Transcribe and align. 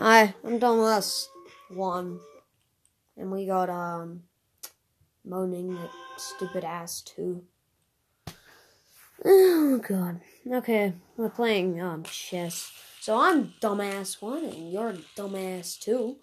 Hi, 0.00 0.32
I'm 0.44 0.60
Dumbass 0.60 1.26
One, 1.70 2.20
and 3.16 3.32
we 3.32 3.46
got 3.46 3.68
um 3.68 4.22
moaning 5.24 5.76
at 5.76 5.90
stupid 6.16 6.62
ass 6.62 7.00
two. 7.02 7.42
Oh 9.24 9.78
god. 9.78 10.20
Okay, 10.48 10.92
we're 11.16 11.28
playing 11.28 11.80
um 11.80 12.04
chess. 12.04 12.70
So 13.00 13.18
I'm 13.18 13.54
dumbass 13.60 14.22
one, 14.22 14.44
and 14.44 14.72
you're 14.72 14.94
dumbass 15.16 15.80
two, 15.80 16.18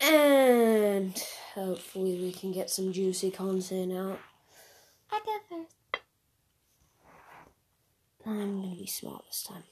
and 0.00 1.22
hopefully 1.54 2.18
we 2.22 2.32
can 2.32 2.52
get 2.52 2.70
some 2.70 2.90
juicy 2.90 3.30
content 3.30 3.92
out. 3.92 4.18
I 5.12 5.20
go 5.26 5.36
first. 5.50 6.02
I'm 8.24 8.62
gonna 8.62 8.76
be 8.76 8.86
smart 8.86 9.26
this 9.26 9.42
time. 9.42 9.62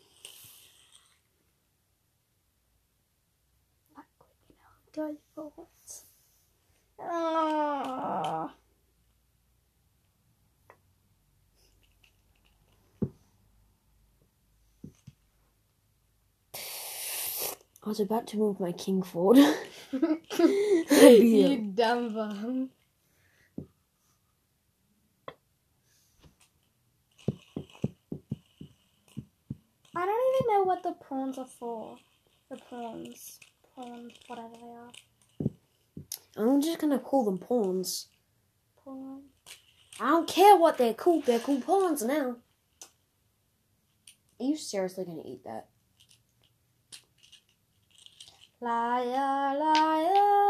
Enough. 4.98 5.16
Go. 5.37 5.53
Oh. 7.01 8.51
I 17.84 17.89
was 17.89 18.01
about 18.01 18.27
to 18.29 18.39
move 18.39 18.61
my 18.61 18.73
king 18.73 19.03
forward. 19.03 19.39
I'd 19.93 21.19
be 21.20 21.45
a- 21.45 21.48
you 21.48 21.73
dumb 21.75 22.15
bum. 22.15 22.70
I 29.97 30.06
don't 30.06 30.34
even 30.37 30.55
know 30.55 30.62
what 30.65 30.83
the 30.83 30.92
prawns 30.92 31.39
are 31.39 31.47
for. 31.47 31.98
The 32.51 32.56
prawns. 32.56 33.39
Prawns, 33.75 34.12
whatever 34.28 34.55
they 34.61 34.69
are. 34.69 34.92
I'm 36.36 36.61
just 36.61 36.78
gonna 36.78 36.98
call 36.98 37.25
them 37.25 37.39
pawns. 37.39 38.08
Prawn. 38.83 39.22
I 40.00 40.11
don't 40.11 40.28
care 40.28 40.56
what 40.56 40.78
they're 40.78 40.94
called. 40.94 41.25
They're 41.25 41.39
called 41.41 41.64
pawns 41.64 42.02
now. 42.02 42.36
Are 44.41 44.45
you 44.45 44.56
seriously 44.56 45.05
gonna 45.05 45.22
eat 45.25 45.45
that? 45.45 45.69
Liar, 48.61 49.58
liar, 49.58 49.58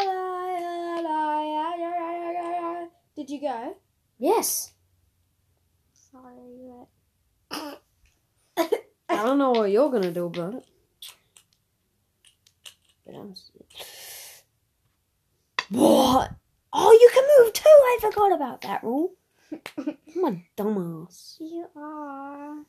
liar, 0.07 1.03
liar, 1.03 1.83
liar, 1.83 2.43
liar. 2.43 2.89
Did 3.17 3.31
you 3.31 3.41
go? 3.41 3.77
Yes. 4.19 4.73
Sorry, 5.93 6.87
I 8.57 8.69
don't 9.09 9.39
know 9.39 9.51
what 9.51 9.71
you're 9.71 9.91
gonna 9.91 10.13
do 10.13 10.27
about 10.27 10.55
it. 10.55 10.67
But 13.07 13.15
I'm. 13.17 13.35
What? 15.71 16.31
Oh, 16.73 16.93
you 16.93 17.11
can 17.13 17.25
move 17.39 17.53
too. 17.53 17.63
I 17.67 17.99
forgot 18.01 18.33
about 18.33 18.63
that 18.63 18.85
rule. 18.85 19.13
I'm 19.79 20.25
a 20.25 20.43
dumbass. 20.57 21.37
you 21.41 21.67
are. 21.77 22.65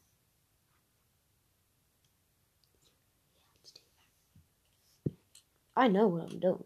I 5.75 5.87
know 5.89 6.07
what 6.07 6.31
I'm 6.31 6.39
doing. 6.39 6.63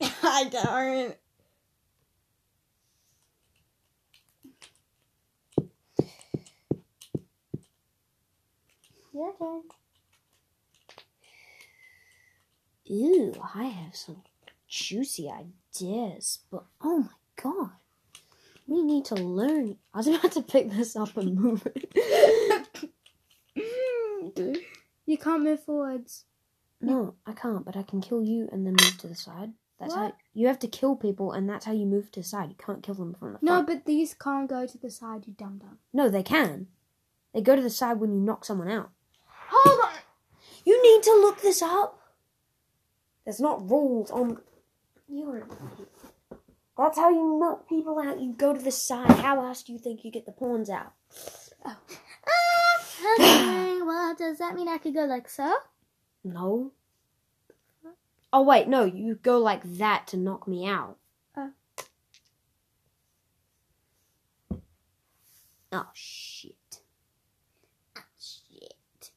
I 0.22 0.44
don't. 0.44 1.16
Your 9.14 9.34
turn. 9.38 9.75
Ew, 12.86 13.34
I 13.54 13.64
have 13.64 13.96
some 13.96 14.22
juicy 14.68 15.28
ideas, 15.30 16.40
but 16.50 16.64
oh 16.80 17.00
my 17.00 17.42
god. 17.42 17.70
We 18.68 18.82
need 18.82 19.04
to 19.06 19.14
learn. 19.14 19.76
I 19.94 19.98
was 19.98 20.06
about 20.08 20.32
to 20.32 20.42
pick 20.42 20.70
this 20.70 20.96
up 20.96 21.16
and 21.16 21.34
move 21.34 21.66
it. 21.66 22.90
you 25.06 25.18
can't 25.18 25.42
move 25.42 25.62
forwards. 25.62 26.24
no, 26.80 27.14
I 27.26 27.32
can't, 27.32 27.64
but 27.64 27.76
I 27.76 27.82
can 27.82 28.00
kill 28.00 28.22
you 28.22 28.48
and 28.52 28.66
then 28.66 28.76
move 28.80 28.98
to 28.98 29.06
the 29.08 29.14
side. 29.14 29.52
That's 29.78 29.94
how 29.94 30.14
you 30.32 30.46
have 30.46 30.58
to 30.60 30.68
kill 30.68 30.96
people, 30.96 31.32
and 31.32 31.48
that's 31.50 31.66
how 31.66 31.72
you 31.72 31.84
move 31.84 32.10
to 32.12 32.20
the 32.20 32.26
side. 32.26 32.48
You 32.48 32.56
can't 32.56 32.82
kill 32.82 32.94
them 32.94 33.12
from 33.14 33.34
the 33.34 33.38
front. 33.38 33.42
No, 33.42 33.62
but 33.62 33.84
these 33.84 34.14
can't 34.14 34.48
go 34.48 34.66
to 34.66 34.78
the 34.78 34.90
side, 34.90 35.24
you 35.26 35.34
dumb 35.34 35.58
dumb. 35.58 35.78
No, 35.92 36.08
they 36.08 36.22
can. 36.22 36.68
They 37.34 37.42
go 37.42 37.54
to 37.56 37.60
the 37.60 37.68
side 37.68 38.00
when 38.00 38.14
you 38.14 38.20
knock 38.20 38.46
someone 38.46 38.70
out. 38.70 38.90
Hold 39.50 39.80
on! 39.84 39.98
You 40.64 40.82
need 40.82 41.02
to 41.02 41.10
look 41.10 41.42
this 41.42 41.60
up. 41.60 42.00
There's 43.26 43.40
not 43.40 43.68
rules 43.68 44.10
on. 44.12 44.38
You're. 45.08 45.48
That's 46.78 46.96
how 46.96 47.10
you 47.10 47.38
knock 47.40 47.68
people 47.68 47.98
out. 47.98 48.20
You 48.20 48.32
go 48.32 48.54
to 48.54 48.62
the 48.62 48.70
side. 48.70 49.10
How 49.10 49.44
else 49.44 49.64
do 49.64 49.72
you 49.72 49.80
think 49.80 50.04
you 50.04 50.12
get 50.12 50.26
the 50.26 50.32
pawns 50.32 50.70
out? 50.70 50.92
Ah, 51.64 51.76
okay, 53.18 53.82
well, 53.82 54.14
does 54.14 54.38
that 54.38 54.54
mean 54.54 54.68
I 54.68 54.78
could 54.78 54.94
go 54.94 55.04
like 55.04 55.28
so? 55.28 55.56
No. 56.22 56.70
Oh 58.32 58.42
wait, 58.42 58.68
no. 58.68 58.84
You 58.84 59.16
go 59.16 59.38
like 59.38 59.62
that 59.64 60.06
to 60.08 60.16
knock 60.16 60.46
me 60.46 60.68
out. 60.68 60.96
Oh. 61.36 61.50
Oh 65.72 65.88
shit. 65.94 66.80
Oh, 67.96 68.02
shit. 68.20 69.10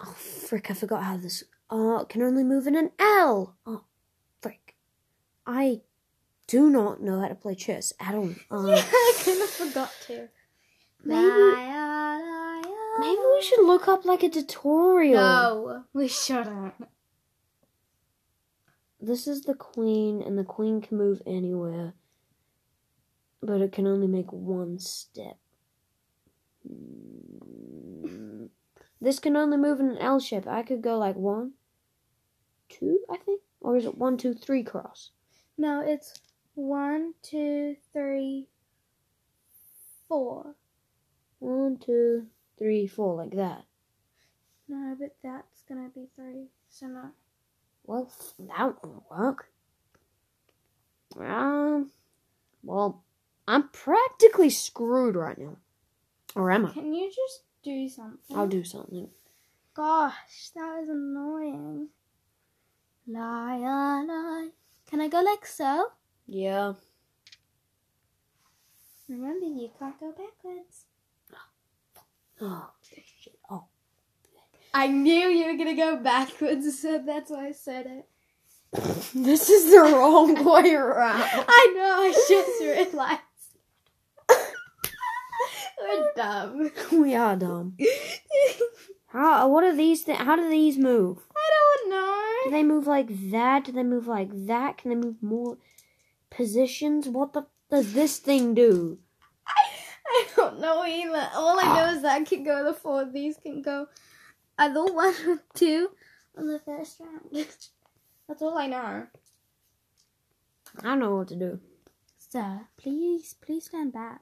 Oh 0.00 0.14
frick! 0.48 0.70
I 0.70 0.74
forgot 0.74 1.04
how 1.04 1.16
this. 1.16 1.44
Uh, 1.70 2.04
can 2.04 2.22
only 2.22 2.42
move 2.44 2.66
in 2.66 2.74
an 2.76 2.90
L. 2.98 3.56
Oh, 3.66 3.84
frick! 4.40 4.76
I 5.46 5.82
do 6.46 6.70
not 6.70 7.02
know 7.02 7.20
how 7.20 7.28
to 7.28 7.34
play 7.34 7.54
chess 7.54 7.92
at 8.00 8.14
all. 8.14 8.30
Uh, 8.50 8.70
I 8.72 9.14
kind 9.24 9.42
of 9.42 9.50
forgot 9.50 9.92
to. 10.06 10.28
Maybe- 11.04 11.56
maybe 12.98 13.20
we 13.34 13.42
should 13.42 13.64
look 13.66 13.86
up 13.86 14.04
like 14.04 14.22
a 14.22 14.28
tutorial. 14.30 15.20
No, 15.20 15.84
we 15.92 16.08
shouldn't. 16.08 16.74
This 19.00 19.28
is 19.28 19.42
the 19.42 19.54
queen, 19.54 20.20
and 20.22 20.36
the 20.36 20.44
queen 20.44 20.80
can 20.80 20.98
move 20.98 21.22
anywhere, 21.26 21.94
but 23.40 23.60
it 23.60 23.70
can 23.70 23.86
only 23.86 24.08
make 24.08 24.32
one 24.32 24.78
step. 24.80 25.36
This 29.00 29.18
can 29.18 29.36
only 29.36 29.56
move 29.56 29.80
in 29.80 29.90
an 29.90 29.98
L 29.98 30.18
shape. 30.18 30.46
I 30.46 30.62
could 30.62 30.82
go 30.82 30.98
like 30.98 31.16
one, 31.16 31.52
two, 32.68 33.00
I 33.10 33.16
think, 33.16 33.42
or 33.60 33.76
is 33.76 33.84
it 33.84 33.96
one, 33.96 34.16
two, 34.16 34.34
three 34.34 34.62
cross? 34.62 35.10
No, 35.56 35.80
it's 35.80 36.20
one, 36.54 37.14
two, 37.22 37.76
three, 37.92 38.48
four. 40.08 40.54
One, 41.38 41.78
two, 41.78 42.26
three, 42.58 42.86
four, 42.88 43.14
like 43.14 43.36
that. 43.36 43.64
No, 44.68 44.96
but 44.98 45.16
that's 45.22 45.62
gonna 45.68 45.88
be 45.94 46.08
three. 46.16 46.48
So 46.68 46.86
no. 46.86 47.10
Well, 47.84 48.12
that 48.38 48.84
won't 48.84 49.02
work. 49.10 49.50
Um, 51.18 51.90
well, 52.62 53.04
I'm 53.46 53.68
practically 53.68 54.50
screwed 54.50 55.16
right 55.16 55.38
now. 55.38 55.56
Or 56.34 56.50
am 56.50 56.66
I? 56.66 56.72
Can 56.72 56.92
you 56.92 57.08
just 57.08 57.42
do 57.62 57.88
something? 57.88 58.36
I'll 58.36 58.46
do 58.46 58.64
something. 58.64 59.08
Gosh, 59.74 60.50
that 60.54 60.80
was 60.80 60.88
annoying. 60.88 61.88
Liar, 63.06 64.04
lie. 64.06 64.48
Can 64.90 65.00
I 65.00 65.08
go 65.08 65.20
like 65.20 65.46
so? 65.46 65.92
Yeah. 66.26 66.74
Remember, 69.08 69.46
you 69.46 69.70
can't 69.78 69.98
go 69.98 70.10
backwards. 70.10 70.84
Oh, 72.40 72.46
oh 72.46 72.70
shit. 72.82 73.34
Oh. 73.48 73.64
I 74.74 74.88
knew 74.88 75.28
you 75.28 75.46
were 75.46 75.56
gonna 75.56 75.74
go 75.74 75.96
backwards, 75.96 76.80
so 76.80 77.02
that's 77.04 77.30
why 77.30 77.48
I 77.48 77.52
said 77.52 77.86
it. 77.86 78.08
this 79.14 79.48
is 79.48 79.70
the 79.70 79.78
wrong 79.78 80.44
way 80.44 80.74
around. 80.74 81.22
I 81.48 81.72
know, 81.74 82.02
I 82.02 82.12
just 82.28 82.60
realized. 82.60 83.20
We're 85.80 86.12
dumb. 86.16 86.70
we 86.92 87.14
are 87.14 87.36
dumb. 87.36 87.76
How? 89.08 89.48
What 89.48 89.64
are 89.64 89.74
these? 89.74 90.04
Th- 90.04 90.18
how 90.18 90.36
do 90.36 90.48
these 90.50 90.76
move? 90.76 91.18
I 91.34 91.50
don't 91.56 91.90
know. 91.90 92.34
Do 92.44 92.50
they 92.50 92.62
move 92.62 92.86
like 92.86 93.30
that? 93.30 93.64
Do 93.64 93.72
they 93.72 93.82
move 93.82 94.06
like 94.06 94.28
that? 94.46 94.76
Can 94.76 94.90
they 94.90 94.96
move 94.96 95.22
more 95.22 95.56
positions? 96.30 97.08
What 97.08 97.32
the 97.32 97.46
does 97.70 97.94
this 97.94 98.18
thing 98.18 98.54
do? 98.54 98.98
I 99.46 100.26
don't 100.36 100.60
know 100.60 100.84
either. 100.84 101.28
All 101.34 101.58
I 101.58 101.74
know 101.74 101.92
is 101.94 102.02
that 102.02 102.20
I 102.20 102.24
can 102.24 102.42
go 102.44 102.64
the 102.64 102.74
four. 102.74 103.04
These 103.06 103.38
can 103.42 103.62
go 103.62 103.88
either 104.58 104.84
one 104.84 105.14
or 105.26 105.42
two 105.54 105.90
on 106.36 106.46
the 106.46 106.58
first 106.60 107.00
round. 107.00 107.46
That's 108.26 108.42
all 108.42 108.58
I 108.58 108.66
know. 108.66 109.06
I 110.80 110.82
don't 110.82 110.98
know 110.98 111.16
what 111.16 111.28
to 111.28 111.36
do. 111.36 111.60
Sir, 112.18 112.60
please, 112.76 113.34
please 113.40 113.64
stand 113.66 113.92
back. 113.92 114.20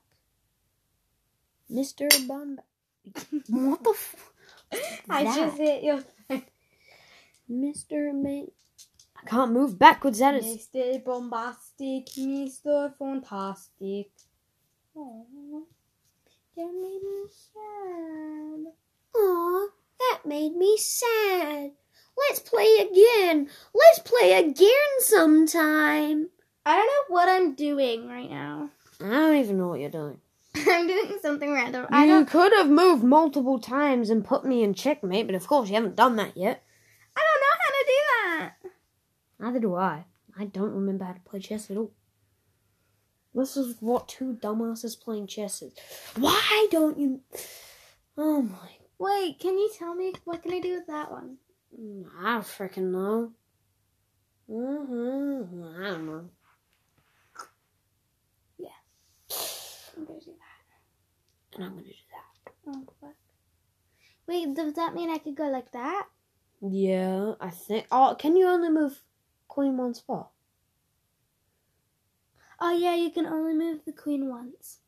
Mr. 1.71 2.09
Bun. 2.27 2.59
What 3.49 3.85
the? 3.85 3.91
F- 3.91 4.33
I 5.09 5.25
that? 5.25 5.37
just 5.37 5.59
hit 5.59 5.83
your 5.85 6.03
Mr. 7.51 8.13
Man. 8.15 8.49
I 9.17 9.29
can't 9.29 9.53
move 9.53 9.79
backwards. 9.79 10.19
That 10.19 10.35
is. 10.35 10.45
Mr. 10.45 11.05
Bombastic, 11.05 12.07
Mr. 12.07 12.93
Fantastic. 12.99 14.11
Aww. 14.97 15.63
That 16.57 16.73
made 16.73 17.03
me 17.03 17.25
sad. 17.31 18.73
Aw, 19.15 19.69
that 19.99 20.21
made 20.25 20.57
me 20.57 20.77
sad. 20.79 21.73
Let's 22.17 22.41
play 22.41 22.89
again. 22.91 23.49
Let's 23.75 23.99
play 23.99 24.33
again 24.33 25.01
sometime. 25.01 26.31
I 26.65 26.77
don't 26.77 26.87
know 26.87 27.15
what 27.15 27.29
I'm 27.29 27.55
doing 27.55 28.09
right 28.09 28.31
now. 28.31 28.71
I 29.01 29.11
don't 29.11 29.37
even 29.37 29.59
know 29.59 29.69
what 29.69 29.81
you're 29.81 29.91
doing. 29.91 30.19
I'm 30.69 30.87
doing 30.87 31.19
something 31.23 31.53
random. 31.53 31.87
I 31.91 32.05
You 32.05 32.11
don't. 32.13 32.29
could 32.31 32.53
have 32.55 32.69
moved 32.69 33.05
multiple 33.05 33.59
times 33.59 34.11
and 34.11 34.25
put 34.25 34.45
me 34.45 34.63
in 34.63 34.75
checkmate, 34.75 35.27
but 35.27 35.35
of 35.35 35.47
course 35.47 35.69
you 35.69 35.75
haven't 35.75 35.97
done 35.97 36.17
that 36.17 36.37
yet. 36.37 36.63
I 37.17 37.23
don't 37.23 37.41
know 37.41 37.57
how 37.61 37.71
to 37.71 37.85
do 37.87 37.93
that. 38.19 38.55
Neither 39.39 39.61
do 39.61 39.75
I. 39.75 40.05
I 40.39 40.45
don't 40.47 40.73
remember 40.73 41.05
how 41.05 41.13
to 41.13 41.21
play 41.21 41.41
chess 41.41 41.71
at 41.71 41.77
all. 41.77 41.93
This 43.35 43.57
is 43.57 43.77
what 43.81 44.09
two 44.09 44.39
dumbasses 44.41 44.99
playing 45.01 45.27
chess 45.27 45.61
is. 45.63 45.75
Why 46.17 46.67
don't 46.71 46.99
you? 46.99 47.21
Oh 48.17 48.41
my! 48.43 48.69
Wait, 48.99 49.39
can 49.39 49.59
you 49.59 49.71
tell 49.79 49.95
me 49.95 50.15
what 50.25 50.43
can 50.43 50.53
I 50.55 50.61
do 50.61 50.75
with 50.75 50.87
that 50.87 51.11
one? 51.11 51.37
I 52.19 52.35
don't 52.35 52.45
freaking 52.45 52.91
know. 52.93 53.33
hmm 54.49 55.65
I 55.79 55.91
don't 55.91 56.07
know. 56.07 56.31
I'm 59.99 60.05
gonna 60.05 60.21
do 60.21 60.27
that. 60.27 60.43
And 61.57 61.65
I'm 61.65 61.73
gonna 61.73 61.83
do 61.85 61.93
that. 62.13 62.53
Oh 62.69 62.85
fuck. 63.01 63.15
Wait, 64.27 64.55
does 64.55 64.75
that 64.75 64.95
mean 64.95 65.11
I 65.11 65.19
could 65.19 65.37
go 65.37 65.49
like 65.49 65.73
that? 65.73 66.07
Yeah, 66.61 67.35
I 67.41 67.51
think. 67.51 67.87
Oh, 67.91 68.17
can 68.19 68.37
you 68.37 68.47
only 68.47 68.71
move 68.71 69.03
queen 69.49 69.77
one 69.77 69.95
spot? 69.95 70.31
Oh 72.61 72.77
yeah, 72.77 72.95
you 72.95 73.11
can 73.11 73.27
only 73.27 73.55
move 73.55 73.81
the 73.85 73.93
queen 73.93 74.29
once. 74.29 74.79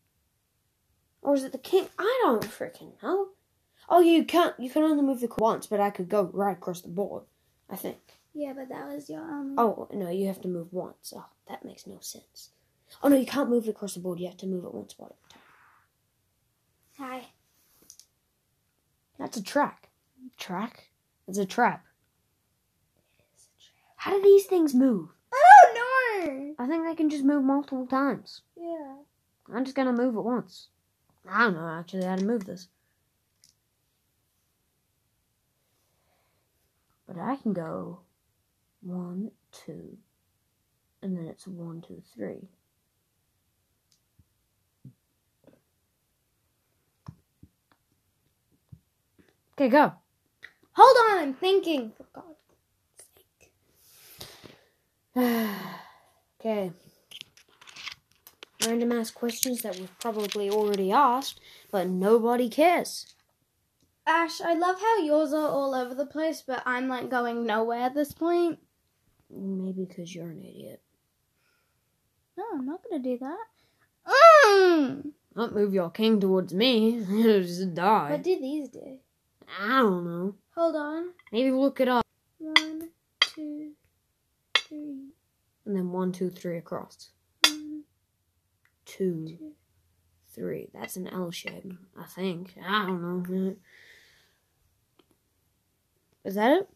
Or 1.23 1.35
is 1.35 1.45
it 1.45 1.53
the 1.53 1.59
king? 1.59 1.87
I 1.99 2.21
don't 2.25 2.45
freaking 2.45 2.93
know. 3.03 3.29
Oh, 3.89 4.01
you 4.01 4.25
can't. 4.25 4.55
You 4.59 4.71
can 4.71 4.83
only 4.83 5.03
move 5.03 5.21
the 5.21 5.29
queen 5.29 5.43
once, 5.43 5.67
but 5.67 5.81
I 5.81 5.91
could 5.91 6.09
go 6.09 6.31
right 6.33 6.57
across 6.57 6.83
the 6.83 6.89
board. 6.89 7.25
I 7.71 7.77
think. 7.77 7.99
Yeah, 8.35 8.53
but 8.55 8.69
that 8.69 8.89
was 8.89 9.11
your 9.11 9.23
only. 9.23 9.55
Oh 9.59 9.89
no, 9.93 10.11
you 10.11 10.27
have 10.27 10.41
to 10.43 10.49
move 10.49 10.73
once. 10.73 11.13
Oh, 11.17 11.27
that 11.49 11.65
makes 11.65 11.87
no 11.87 11.99
sense. 12.01 12.51
Oh 13.03 13.09
no, 13.09 13.17
you 13.17 13.27
can't 13.27 13.51
move 13.51 13.67
it 13.67 13.71
across 13.71 13.95
the 13.95 14.01
board. 14.01 14.21
You 14.21 14.27
have 14.27 14.37
to 14.39 14.47
move 14.47 14.65
it 14.65 14.75
once 14.75 14.93
spot 14.93 15.11
at 15.11 15.17
a 15.17 15.28
time. 15.28 15.28
Hi. 16.99 17.27
That's 19.19 19.37
a 19.37 19.43
track. 19.43 19.89
Track? 20.37 20.91
It's 21.29 21.39
a 21.39 21.47
trap. 21.47 21.85
How 23.95 24.13
do 24.13 24.23
these 24.23 24.47
things 24.47 24.75
move? 24.75 25.11
I 25.33 25.45
don't 25.63 25.75
know. 25.75 26.55
I 26.59 26.67
think 26.67 26.85
they 26.85 26.95
can 26.97 27.09
just 27.09 27.25
move 27.25 27.45
multiple 27.45 27.87
times. 27.87 28.43
Yeah. 28.57 28.97
I'm 29.55 29.65
just 29.65 29.77
gonna 29.77 29.93
move 29.93 30.17
it 30.17 30.21
once. 30.21 30.69
I 31.29 31.45
don't 31.45 31.55
know 31.55 31.69
actually 31.69 32.05
how 32.05 32.17
to 32.17 32.25
move 32.25 32.45
this. 32.45 32.69
But 37.07 37.19
I 37.19 37.37
can 37.37 37.53
go 37.53 38.01
one, 38.83 39.31
two, 39.53 39.97
and 41.01 41.17
then 41.17 41.27
it's 41.27 41.47
one, 41.47 41.81
two, 41.81 42.03
three. 42.15 42.49
Okay, 49.59 49.71
go. 49.71 49.93
Hold 50.71 50.97
on, 51.11 51.19
I'm 51.19 51.35
thinking. 51.35 51.91
For 51.97 52.07
God's 52.13 52.39
sake. 55.17 55.49
okay. 56.41 56.71
Random 58.65 58.93
ask 58.93 59.13
questions 59.15 59.63
that 59.63 59.77
we've 59.77 59.99
probably 59.99 60.49
already 60.49 60.93
asked, 60.93 61.41
but 61.73 61.89
nobody 61.89 62.49
cares. 62.49 63.17
Ash, 64.07 64.41
I 64.41 64.55
love 64.55 64.81
how 64.81 64.99
yours 64.99 65.33
are 65.33 65.49
all 65.49 65.75
over 65.75 65.93
the 65.93 66.07
place, 66.07 66.41
but 66.47 66.63
I'm 66.65 66.87
like 66.87 67.11
going 67.11 67.45
nowhere 67.45 67.81
at 67.81 67.97
this 67.97 68.13
point. 68.13 68.61
Maybe 69.29 69.87
because 69.87 70.15
you're 70.15 70.31
an 70.31 70.45
idiot. 70.45 70.81
No, 72.37 72.45
I'm 72.55 72.65
not 72.65 72.79
gonna 72.89 73.03
do 73.03 73.19
that. 73.19 73.47
Mm. 74.07 75.11
Don't 75.35 75.53
move 75.53 75.75
your 75.75 75.91
king 75.91 76.21
towards 76.21 76.55
me. 76.55 76.99
It'll 76.99 77.43
just 77.43 77.75
die. 77.75 78.13
What 78.13 78.23
do 78.23 78.39
these 78.39 78.69
do? 78.69 79.01
I 79.61 79.79
don't 79.81 80.05
know. 80.05 80.35
Hold 80.55 80.77
on. 80.77 81.11
Maybe 81.33 81.51
look 81.51 81.81
it 81.81 81.89
up. 81.89 82.05
One, 82.39 82.91
two, 83.21 83.73
three. 84.55 85.11
And 85.65 85.77
then 85.77 85.91
one, 85.93 86.13
two, 86.13 86.31
three 86.31 86.59
across. 86.59 87.11
One, 87.47 87.85
Two, 88.85 89.27
two. 89.27 89.53
three. 90.35 90.69
That's 90.73 90.97
an 90.97 91.09
L 91.09 91.31
shape, 91.31 91.73
I 91.99 92.05
think. 92.05 92.55
I 92.65 92.87
don't 92.87 93.03
know. 93.31 93.57
Is 96.25 96.35
that 96.35 96.53
it? 96.53 96.69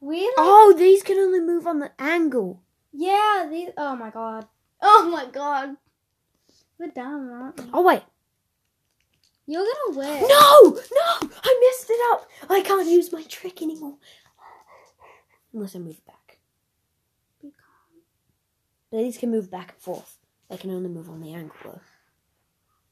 We 0.00 0.20
like, 0.24 0.34
Oh, 0.36 0.74
these 0.76 1.02
can 1.02 1.16
only 1.18 1.40
move 1.40 1.66
on 1.66 1.78
the 1.78 1.92
angle. 1.98 2.62
yeah. 2.92 3.46
These. 3.50 3.70
Oh 3.76 3.94
my 3.96 4.10
god. 4.10 4.46
Oh 4.80 5.08
my 5.10 5.26
god. 5.30 5.76
We're 6.78 6.88
dumb, 6.88 7.30
aren't 7.32 7.60
we? 7.60 7.66
Oh, 7.72 7.82
wait. 7.82 8.02
You're 9.52 9.66
gonna 9.66 9.98
win. 9.98 10.28
No! 10.28 10.70
No! 10.70 11.28
I 11.44 11.70
messed 11.70 11.90
it 11.90 12.00
up! 12.10 12.26
I 12.48 12.62
can't 12.62 12.88
use 12.88 13.12
my 13.12 13.22
trick 13.24 13.60
anymore. 13.60 13.96
Unless 15.52 15.76
I 15.76 15.78
move 15.78 15.98
it 15.98 16.06
back. 16.06 16.38
But 18.90 18.96
these 18.96 19.18
can 19.18 19.30
move 19.30 19.50
back 19.50 19.72
and 19.72 19.78
forth. 19.78 20.16
They 20.48 20.56
can 20.56 20.70
only 20.70 20.88
move 20.88 21.10
on 21.10 21.20
the 21.20 21.34
angle, 21.34 21.54
though. 21.64 21.80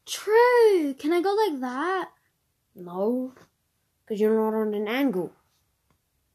True. 0.05 0.95
Can 0.99 1.15
I 1.15 1.23
go 1.23 1.33
like 1.33 1.61
that? 1.63 2.11
No. 2.75 3.33
Because 4.05 4.21
you're 4.21 4.37
not 4.37 4.55
on 4.55 4.75
an 4.75 4.87
angle. 4.87 5.33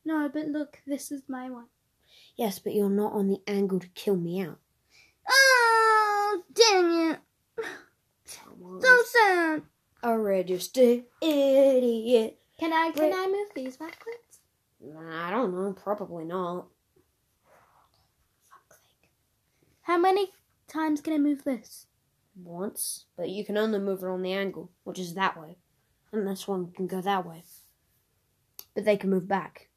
No, 0.06 0.28
but 0.28 0.48
look, 0.48 0.82
this 0.88 1.12
is 1.12 1.22
my 1.28 1.52
one. 1.52 1.68
Yes, 2.36 2.58
but 2.58 2.74
you're 2.74 2.90
not 2.90 3.14
on 3.14 3.28
the 3.28 3.42
angle 3.46 3.80
to 3.80 3.88
kill 3.90 4.16
me 4.16 4.42
out. 4.42 4.58
Oh, 5.30 6.42
dang 6.52 7.12
it. 7.12 7.20
Come 8.44 8.64
on. 8.64 8.82
So 8.82 9.04
sad. 9.04 9.62
A 10.36 10.40
registered 10.40 11.04
idiot. 11.22 12.38
Can 12.60 12.74
I 12.74 12.92
can. 12.92 13.14
I 13.14 13.28
move 13.28 13.48
these 13.56 13.78
backwards? 13.78 14.42
I 14.84 15.32
don't 15.32 15.54
know. 15.54 15.74
Probably 15.74 16.26
not. 16.26 16.68
How 19.84 19.98
many 19.98 20.32
times 20.68 21.00
can 21.00 21.14
I 21.14 21.18
move 21.20 21.46
this? 21.46 21.88
Once. 22.36 23.06
But 23.16 23.30
you 23.30 23.46
can 23.46 23.56
only 23.56 23.80
move 23.80 24.04
it 24.04 24.08
on 24.08 24.24
the 24.24 24.34
angle, 24.34 24.72
which 24.84 25.00
is 25.00 25.14
that 25.14 25.40
way. 25.40 25.56
And 26.12 26.28
this 26.28 26.48
one 26.48 26.72
can 26.72 26.88
go 26.88 27.00
that 27.00 27.26
way. 27.26 27.44
But 28.74 28.84
they 28.84 28.98
can 28.98 29.10
move 29.10 29.30
back. 29.30 29.70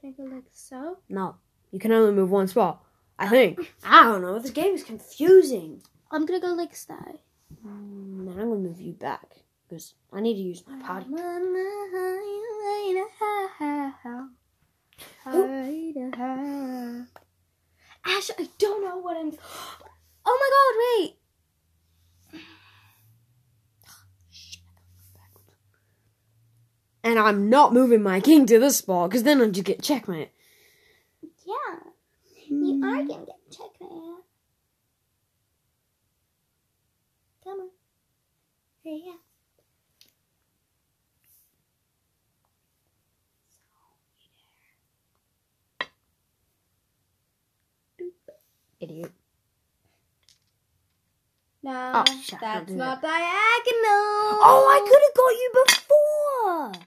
Can 0.00 0.10
I 0.10 0.22
go 0.22 0.32
like 0.32 0.44
so? 0.52 0.98
No. 1.08 1.34
You 1.72 1.80
can 1.80 1.90
only 1.90 2.12
move 2.12 2.30
one 2.30 2.46
spot. 2.46 2.84
I 3.18 3.28
think. 3.28 3.74
I 3.84 4.04
don't 4.04 4.22
know. 4.22 4.38
This 4.38 4.52
game 4.52 4.74
is 4.74 4.84
confusing. 4.84 5.82
I'm 6.12 6.26
gonna 6.26 6.38
go 6.38 6.54
like 6.54 6.76
so. 6.76 6.94
I'm 7.64 8.24
going 8.24 8.36
to 8.36 8.56
move 8.56 8.80
you 8.80 8.92
back. 8.92 9.36
Because 9.68 9.94
I 10.12 10.20
need 10.20 10.34
to 10.34 10.40
use 10.40 10.64
my 10.66 10.80
potty. 10.82 11.06
Ash, 18.04 18.30
I 18.38 18.48
don't 18.58 18.82
know 18.84 18.98
what 18.98 19.16
I'm. 19.16 19.32
Oh 20.26 20.38
my 20.40 20.50
god, 20.56 20.74
wait! 20.80 21.16
And 27.02 27.18
I'm 27.18 27.48
not 27.48 27.72
moving 27.72 28.02
my 28.02 28.20
king 28.20 28.44
to 28.46 28.58
this 28.58 28.78
spot, 28.78 29.10
because 29.10 29.22
then 29.22 29.40
I'd 29.40 29.54
just 29.54 29.66
get 29.66 29.82
checkmate. 29.82 30.32
Yeah, 31.22 31.78
you 32.48 32.82
are 32.84 32.96
gonna 32.96 33.26
get 33.26 33.50
checkmate. 33.50 34.24
Come 37.44 37.60
on. 37.60 37.70
Hurry 38.84 39.04
up. 39.08 39.20
Idiot. 48.80 49.12
No, 51.62 51.92
Oh, 51.94 52.04
don't 52.04 52.40
that's 52.40 52.70
not 52.72 53.02
diagonal. 53.02 53.20
Oh, 54.42 54.66
I 54.70 54.80
could 54.88 55.02
have 55.04 55.14
got 55.14 55.34
you 55.36 55.50
before! 55.66 56.86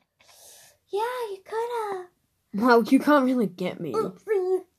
Yeah, 0.90 1.30
you 1.30 1.44
could 1.46 1.70
have. 1.98 2.08
Well, 2.56 2.84
you 2.84 3.00
can't 3.00 3.26
really 3.26 3.46
get 3.46 3.80
me. 3.80 3.94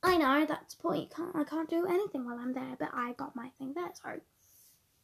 I 0.03 0.17
know 0.17 0.47
that's 0.47 0.75
the 0.75 0.83
point. 0.83 1.03
You 1.03 1.09
can't, 1.17 1.37
I 1.37 1.45
can't 1.45 1.71
do 1.71 1.87
anything 1.87 2.25
while 2.25 2.39
I'm 2.39 2.53
there, 2.55 2.77
but 2.79 2.91
I 2.93 3.13
got 3.13 3.37
my 3.37 3.51
thing 3.59 3.73
there. 3.75 3.91
So 4.03 4.21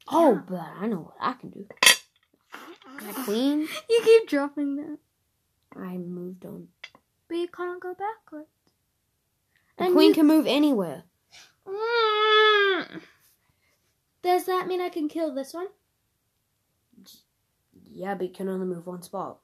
Oh, 0.08 0.32
Yeah. 0.34 0.40
but 0.48 0.66
I 0.80 0.86
know 0.88 0.98
what 0.98 1.14
I 1.20 1.32
can 1.34 1.50
do. 1.50 1.66
The 2.98 3.12
queen, 3.24 3.68
You 3.88 4.00
keep 4.04 4.28
dropping 4.28 4.76
that. 4.76 4.98
I 5.76 5.96
moved 5.96 6.44
on. 6.44 6.68
But 7.28 7.36
you 7.36 7.48
can't 7.48 7.80
go 7.80 7.94
backwards. 7.94 8.48
The 9.78 9.84
And 9.84 9.94
queen 9.94 10.08
you- 10.08 10.14
can 10.14 10.26
move 10.26 10.46
anywhere. 10.46 11.04
Mm. 11.66 13.00
Does 14.22 14.44
that 14.46 14.66
mean 14.66 14.80
I 14.80 14.88
can 14.88 15.08
kill 15.08 15.32
this 15.34 15.54
one? 15.54 15.68
Yeah, 17.92 18.14
but 18.14 18.26
you 18.28 18.32
can 18.32 18.48
only 18.48 18.66
move 18.66 18.86
one 18.86 19.02
spot. 19.02 19.38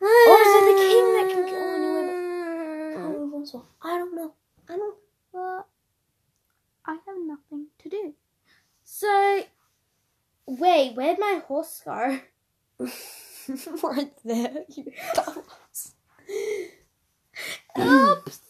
Or 0.00 0.08
is 0.08 0.46
it 0.56 0.64
the 0.66 0.78
king 0.78 1.12
that 1.14 1.30
can 1.30 1.46
go 1.46 1.74
anywhere 1.74 2.98
I'll 2.98 3.10
move 3.12 3.32
one 3.32 3.46
spot. 3.46 3.64
I 3.82 3.98
don't 3.98 4.14
know. 4.14 4.34
I 4.68 4.76
don't. 4.76 4.96
Well, 5.32 5.66
I 6.86 6.92
have 6.92 7.16
nothing 7.26 7.66
to 7.78 7.88
do. 7.88 8.14
So, 8.84 9.42
wait, 10.46 10.94
where'd 10.94 11.18
my 11.18 11.42
horse 11.46 11.82
go? 11.84 12.20
right 13.82 14.12
there, 14.24 14.64
you 14.68 14.92
dumbass. 15.14 15.92
Oops. 17.78 18.40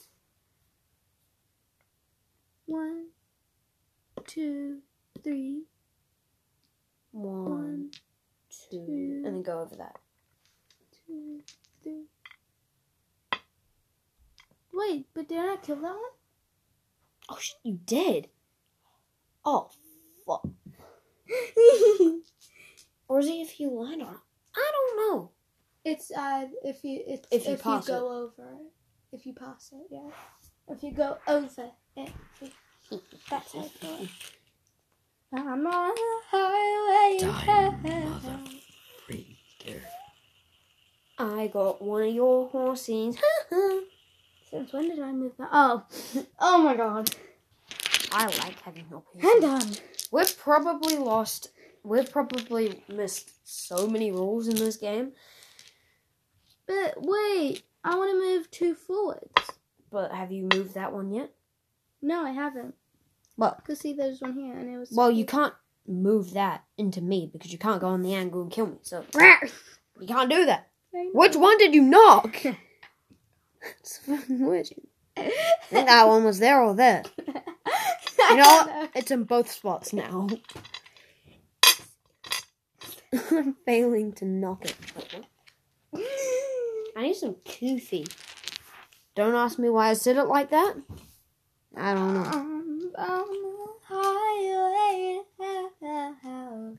One, 2.66 3.06
two, 4.26 4.78
three, 5.22 5.62
One, 7.12 7.44
one, 7.44 7.90
two, 8.50 8.78
two. 8.86 9.22
and 9.24 9.36
then 9.36 9.42
go 9.42 9.60
over 9.60 9.76
that. 9.76 9.96
two, 11.06 11.40
three. 11.82 12.04
Wait, 14.72 15.06
but 15.14 15.28
did 15.28 15.38
I 15.38 15.56
kill 15.62 15.76
that 15.76 15.82
one? 15.92 15.98
Oh, 17.28 17.36
sh- 17.38 17.52
you 17.62 17.78
did. 17.86 18.28
Oh, 19.44 19.70
fuck. 20.26 20.46
Or 23.08 23.20
is 23.20 23.26
it 23.26 23.32
if 23.32 23.60
you 23.60 23.70
land 23.70 24.02
on? 24.02 24.16
I 24.56 24.70
don't 24.72 24.96
know. 24.96 25.30
It's 25.84 26.10
uh 26.10 26.46
if 26.64 26.82
you 26.84 27.02
it's 27.06 27.28
If 27.30 27.42
if 27.42 27.46
you 27.46 27.52
you, 27.52 27.58
pass 27.58 27.86
go 27.86 28.08
over 28.08 28.50
it. 28.50 28.72
If 29.12 29.26
you 29.26 29.34
pass 29.34 29.70
it, 29.72 29.86
yeah. 29.90 30.10
If 30.68 30.82
you 30.82 30.92
go 30.92 31.18
over 31.28 31.70
it. 31.96 32.12
That's 33.30 33.52
how 33.52 33.60
I 33.60 33.70
do 33.80 34.04
it. 34.04 34.08
I'm 35.32 35.66
on 35.66 35.90
a 35.90 36.20
highway. 36.30 37.18
Die, 37.20 38.24
I 41.18 41.46
got 41.48 41.80
one 41.82 42.02
of 42.08 42.14
your 42.14 42.48
horses. 42.48 43.16
Since 44.50 44.72
when 44.72 44.88
did 44.88 45.00
I 45.00 45.12
move 45.12 45.32
that? 45.38 45.48
Oh, 45.52 45.84
oh 46.38 46.58
my 46.58 46.76
god! 46.76 47.10
I 48.12 48.26
like 48.26 48.60
having 48.62 48.86
your 48.90 49.02
I'm 49.14 49.42
horses. 49.42 49.76
done. 49.76 49.84
We've 50.14 50.38
probably 50.38 50.96
lost. 50.96 51.48
We've 51.82 52.08
probably 52.08 52.84
missed 52.88 53.32
so 53.42 53.88
many 53.88 54.12
rules 54.12 54.46
in 54.46 54.54
this 54.54 54.76
game. 54.76 55.10
But 56.68 56.94
wait, 56.98 57.64
I 57.82 57.96
want 57.96 58.12
to 58.12 58.20
move 58.20 58.48
two 58.48 58.76
forwards. 58.76 59.50
But 59.90 60.12
have 60.12 60.30
you 60.30 60.48
moved 60.54 60.74
that 60.74 60.92
one 60.92 61.10
yet? 61.10 61.32
No, 62.00 62.24
I 62.24 62.30
haven't. 62.30 62.76
Well, 63.36 63.60
Cause 63.66 63.80
see, 63.80 63.92
there's 63.92 64.20
one 64.20 64.34
here, 64.34 64.56
and 64.56 64.72
it 64.72 64.78
was. 64.78 64.92
well, 64.92 65.10
you 65.10 65.24
can't 65.24 65.54
move 65.84 66.34
that 66.34 66.62
into 66.78 67.00
me 67.00 67.28
because 67.32 67.50
you 67.50 67.58
can't 67.58 67.80
go 67.80 67.88
on 67.88 68.02
the 68.02 68.14
angle 68.14 68.42
and 68.42 68.52
kill 68.52 68.66
me. 68.66 68.76
So 68.82 69.04
you 70.00 70.06
can't 70.06 70.30
do 70.30 70.46
that. 70.46 70.68
Which 71.12 71.34
one 71.34 71.58
did 71.58 71.74
you 71.74 71.82
knock? 71.82 72.36
It's 73.80 73.96
fucking 73.96 74.46
weird. 74.46 74.68
I 75.16 75.32
think 75.70 75.86
that 75.88 76.06
one 76.06 76.22
was 76.22 76.38
there 76.38 76.60
or 76.60 76.74
there. 76.74 77.02
You 78.36 78.42
know 78.42 78.48
what? 78.48 78.90
It's 78.96 79.10
in 79.10 79.24
both 79.24 79.50
spots 79.50 79.92
now. 79.92 80.28
I'm 83.30 83.56
failing 83.64 84.12
to 84.14 84.24
knock 84.24 84.64
it. 84.64 84.76
I 86.96 87.02
need 87.02 87.14
some 87.16 87.36
coffee. 87.44 88.06
Don't 89.14 89.34
ask 89.34 89.58
me 89.58 89.68
why 89.68 89.90
I 89.90 89.94
said 89.94 90.16
it 90.16 90.24
like 90.24 90.50
that. 90.50 90.74
I 91.76 91.94
don't 91.94 92.14
know. 92.14 92.50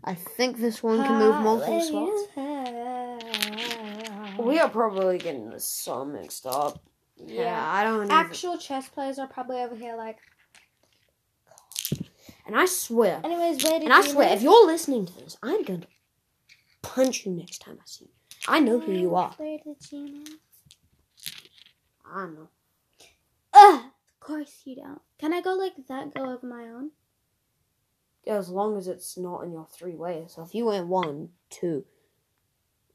I 0.03 0.13
think 0.13 0.57
this 0.59 0.83
one 0.83 1.03
can 1.03 1.19
move 1.19 1.35
multiple 1.41 1.81
spots. 1.81 2.27
We 4.39 4.59
are 4.59 4.69
probably 4.69 5.17
getting 5.17 5.49
this 5.49 5.65
so 5.65 6.05
mixed 6.05 6.45
up. 6.45 6.79
Yeah, 7.17 7.41
Yeah. 7.41 7.71
I 7.71 7.83
don't 7.83 7.95
even. 8.05 8.11
Actual 8.11 8.57
chess 8.57 8.87
players 8.89 9.19
are 9.19 9.27
probably 9.27 9.57
over 9.57 9.75
here, 9.75 9.95
like. 9.95 10.17
And 12.45 12.55
I 12.55 12.65
swear, 12.65 13.21
Anyways, 13.23 13.63
where 13.63 13.81
and 13.81 13.91
I 13.91 14.01
swear, 14.01 14.29
live? 14.29 14.37
if 14.37 14.43
you're 14.43 14.65
listening 14.67 15.05
to 15.07 15.13
this, 15.13 15.37
I'm 15.41 15.63
going 15.63 15.81
to 15.81 15.87
punch 16.81 17.25
you 17.25 17.31
next 17.31 17.59
time 17.59 17.77
I 17.79 17.83
see 17.85 18.05
you. 18.05 18.11
I 18.47 18.59
know 18.59 18.79
who 18.79 18.91
you 18.93 19.15
are. 19.15 19.33
Where 19.37 19.57
did 19.57 19.91
you 19.91 19.99
live? 20.07 20.37
I 22.13 22.19
don't 22.21 22.35
know. 22.35 22.49
Ugh, 23.53 23.79
of 23.85 24.19
course 24.19 24.61
you 24.65 24.75
don't. 24.75 25.01
Can 25.17 25.33
I 25.33 25.41
go 25.41 25.53
like 25.53 25.73
that? 25.87 26.13
Go 26.13 26.31
over 26.31 26.45
my 26.45 26.63
own? 26.65 26.91
As 28.27 28.49
long 28.49 28.77
as 28.77 28.87
it's 28.87 29.17
not 29.17 29.43
in 29.43 29.51
your 29.51 29.65
three 29.67 29.95
ways. 29.95 30.33
So 30.35 30.43
if 30.43 30.53
you 30.53 30.65
went 30.65 30.87
one, 30.87 31.29
two, 31.49 31.85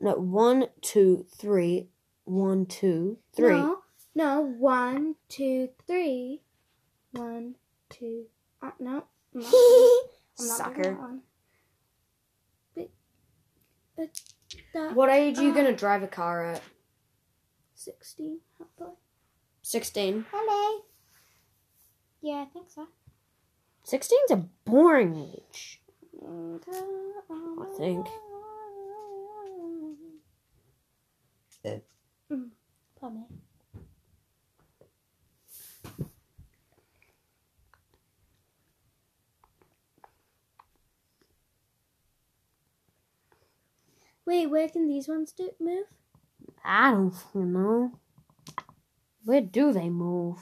no, 0.01 0.13
one, 0.15 0.67
two, 0.81 1.27
three, 1.37 1.89
one, 2.25 2.67
two, 2.67 3.19
three. 3.35 3.55
No, 3.57 3.79
no. 4.15 4.41
One, 4.41 5.17
two, 5.29 5.71
three. 5.87 6.43
One, 7.13 7.57
two. 7.89 8.25
Uh, 8.63 8.71
no. 8.79 9.05
I'm 9.35 9.41
not, 9.41 9.53
I'm 10.41 10.47
not 10.49 10.75
doing 10.75 10.77
Sucker. 10.77 10.83
that 10.83 10.99
one. 11.01 11.21
But, 12.75 12.91
but 13.97 14.21
that 14.75 14.95
What 14.95 15.11
age 15.11 15.39
are 15.39 15.43
you 15.43 15.51
Uh, 15.53 15.55
gonna 15.55 15.77
drive 15.77 16.03
a 16.03 16.09
car 16.09 16.45
at? 16.53 16.63
sixteen. 17.75 18.41
Hopefully. 18.59 18.93
Sixteen. 19.63 20.25
Hello. 20.33 20.83
Yeah, 22.23 22.43
I 22.43 22.45
think 22.53 22.69
so. 22.71 22.87
16's 23.87 24.31
a 24.31 24.37
boring 24.67 25.17
age. 25.17 25.81
I 26.23 27.67
think. 27.79 28.07
Mm, 32.31 32.51
Pardon 33.01 33.21
me. 33.21 33.27
Wait, 44.31 44.47
where 44.47 44.69
can 44.69 44.87
these 44.87 45.09
ones 45.09 45.33
do 45.33 45.51
move? 45.59 45.87
I 46.65 46.93
don't 46.93 47.35
know. 47.35 47.99
Where 49.25 49.41
do 49.41 49.73
they 49.73 49.89
move? 49.91 50.39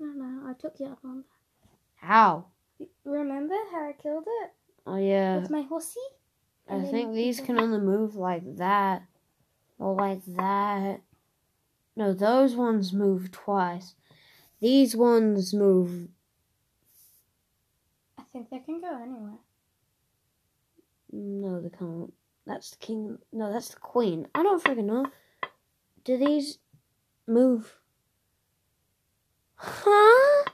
I 0.00 0.04
don't 0.04 0.18
know. 0.18 0.48
I 0.48 0.52
took 0.52 0.78
the 0.78 0.84
other 0.84 0.96
one. 1.02 1.24
How? 1.96 2.46
Remember 3.04 3.56
how 3.72 3.88
I 3.88 3.94
killed 4.00 4.28
it 4.44 4.52
Oh 4.86 4.96
yeah. 4.98 5.38
with 5.38 5.50
my 5.50 5.62
horsey? 5.62 5.98
I 6.70 6.82
think 6.82 7.14
these 7.14 7.40
can 7.40 7.58
only 7.58 7.80
move 7.80 8.14
like 8.14 8.58
that. 8.58 9.02
Or 9.76 9.96
like 9.96 10.24
that. 10.26 11.00
No, 11.96 12.12
those 12.12 12.54
ones 12.54 12.92
move 12.92 13.32
twice. 13.32 13.96
These 14.60 14.94
ones 14.94 15.52
move. 15.52 16.10
I 18.16 18.22
think 18.32 18.50
they 18.50 18.60
can 18.60 18.80
go 18.80 19.02
anywhere. 19.02 19.40
No, 21.10 21.60
they 21.60 21.70
can't. 21.70 22.12
That's 22.46 22.70
the 22.70 22.76
king. 22.76 23.18
No, 23.32 23.52
that's 23.52 23.70
the 23.70 23.80
queen. 23.80 24.28
I 24.34 24.42
don't 24.42 24.62
freaking 24.62 24.84
know. 24.84 25.06
Do 26.04 26.16
these 26.16 26.58
move? 27.26 27.76
Huh? 29.56 30.44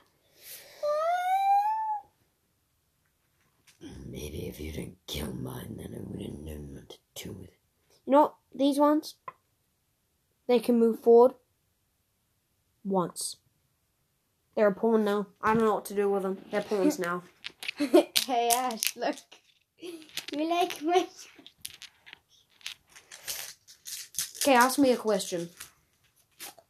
Maybe 4.07 4.47
if 4.47 4.59
you 4.59 4.71
didn't 4.71 4.97
kill 5.07 5.33
mine, 5.33 5.75
then 5.77 5.93
I 5.95 6.01
wouldn't 6.01 6.43
know 6.45 6.53
what 6.53 6.89
to 6.89 6.97
do 7.15 7.31
with 7.33 7.49
it. 7.49 7.57
You 8.05 8.11
know 8.11 8.21
what? 8.21 8.35
These 8.55 8.79
ones, 8.79 9.15
they 10.47 10.59
can 10.59 10.79
move 10.79 10.99
forward 10.99 11.33
once. 12.83 13.37
They're 14.55 14.67
a 14.67 14.73
pawn 14.73 15.03
now. 15.03 15.27
I 15.41 15.53
don't 15.53 15.63
know 15.63 15.73
what 15.75 15.85
to 15.85 15.95
do 15.95 16.09
with 16.09 16.23
them. 16.23 16.37
They're 16.51 16.61
pawns 16.61 16.99
now. 16.99 17.23
hey 17.77 18.49
Ash, 18.55 18.95
look. 18.95 19.15
You 19.79 20.49
like 20.49 20.81
my 20.81 21.07
Okay, 24.43 24.55
ask 24.55 24.77
me 24.77 24.91
a 24.91 24.97
question. 24.97 25.49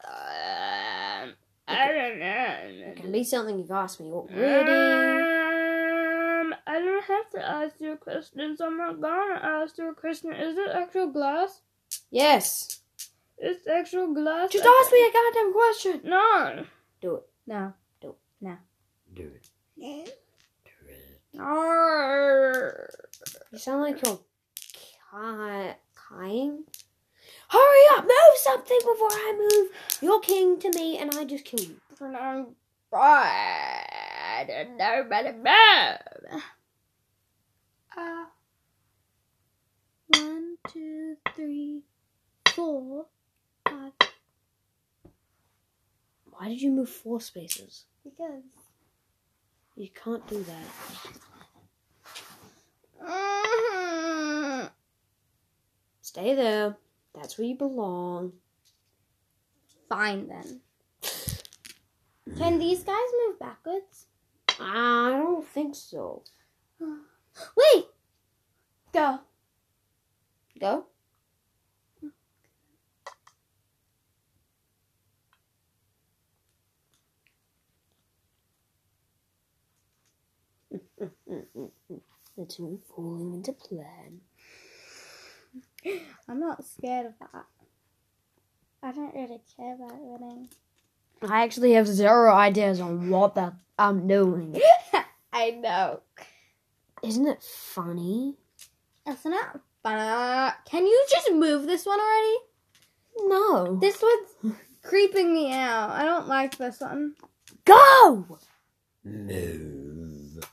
Um, 0.06 1.34
I 1.68 1.92
don't 1.92 2.20
know. 2.20 2.56
It 2.92 2.96
can 2.98 3.12
be 3.12 3.24
something 3.24 3.58
you've 3.58 3.72
asked 3.72 4.00
me 4.00 4.12
already. 4.12 4.70
Um, 6.44 6.54
I 6.68 6.80
don't 6.80 7.04
have 7.06 7.30
to 7.32 7.42
ask 7.44 7.80
you 7.82 7.94
a 7.94 7.98
question, 7.98 8.56
so 8.58 8.68
I'm 8.68 8.78
not 8.78 9.02
gonna 9.02 9.40
ask 9.42 9.78
you 9.80 9.90
a 9.90 9.96
question. 9.96 10.34
Is 10.34 10.56
it 10.58 10.70
actual 10.72 11.08
glass? 11.12 11.62
Yes. 12.12 12.82
It's 13.40 13.68
actual 13.68 14.14
glass. 14.14 14.52
Just 14.52 14.66
ask 14.66 14.92
me 14.92 15.08
a 15.08 15.12
goddamn 15.12 15.54
question. 15.54 16.02
No. 16.04 16.66
Do 17.02 17.16
it. 17.16 17.24
No. 17.48 17.74
Do 18.02 18.10
it. 18.10 18.16
No. 18.40 18.58
Do 19.16 19.32
it. 19.78 20.20
Arr. 21.40 22.90
You 23.52 23.58
sound 23.58 23.82
like 23.82 24.06
you're 24.06 24.20
ki- 24.72 25.74
kying. 25.96 26.64
Hurry 27.54 27.98
up, 27.98 28.04
move 28.06 28.38
something 28.38 28.80
before 28.80 29.12
I 29.12 29.34
move. 29.38 29.70
You're 30.02 30.20
king 30.22 30.60
to 30.60 30.72
me, 30.72 30.98
and 30.98 31.14
I 31.14 31.24
just 31.24 31.46
kill 31.46 31.60
you. 31.60 31.76
And 32.02 32.18
I'm 32.18 32.48
fried 32.90 34.50
and 34.50 34.76
nobody 34.76 35.32
move. 35.34 36.42
Uh, 37.96 38.26
one, 40.18 40.58
two, 40.68 41.16
three, 41.36 41.84
four, 42.56 43.06
five. 43.70 43.92
Why 46.32 46.48
did 46.48 46.60
you 46.60 46.72
move 46.72 46.90
four 46.90 47.22
spaces? 47.22 47.86
Because. 48.04 48.42
You 49.76 49.90
can't 49.90 50.26
do 50.28 50.44
that. 50.44 50.68
Mhm. 53.04 54.72
Stay 56.02 56.36
there. 56.36 56.78
That's 57.14 57.38
where 57.38 57.48
you 57.48 57.56
belong. 57.56 58.34
Fine 59.90 60.28
then. 60.28 60.62
Can 62.38 62.58
these 62.58 62.84
guys 62.84 62.98
move 63.28 63.40
backwards? 63.40 64.08
I 64.60 65.10
don't 65.12 65.46
think 65.48 65.76
so. 65.76 66.24
Wait! 66.80 67.86
Go. 68.92 69.20
Go. 70.60 70.86
It's 82.36 82.60
all 82.60 82.80
falling 82.96 83.36
into 83.36 83.54
plan. 83.54 84.22
I'm 86.28 86.40
not 86.40 86.64
scared 86.66 87.08
of 87.08 87.14
that. 87.20 87.46
I 88.82 88.92
don't 88.92 89.14
really 89.16 89.42
care 89.56 89.76
about 89.76 89.98
winning. 90.00 90.50
I 91.30 91.44
actually 91.44 91.74
have 91.74 91.88
zero 91.88 92.34
ideas 92.34 92.82
on 92.82 93.10
what 93.10 93.36
that 93.36 93.54
I'm 93.80 94.08
doing. 94.08 94.60
I 95.34 95.52
know. 95.52 96.02
Isn't 97.02 97.28
it 97.28 97.42
funny? 97.42 98.36
Isn't 99.08 99.34
it 99.34 99.46
fun? 99.84 100.54
Can 100.66 100.86
you 100.86 101.06
just 101.10 101.32
move 101.32 101.66
this 101.66 101.86
one 101.86 102.00
already? 102.00 102.38
No. 103.20 103.78
This 103.80 104.02
one's 104.02 104.56
creeping 104.84 105.34
me 105.34 105.54
out. 105.54 105.92
I 105.92 106.04
don't 106.04 106.28
like 106.28 106.58
this 106.58 106.82
one. 106.82 107.16
Go! 107.66 108.38
Move. 109.04 110.44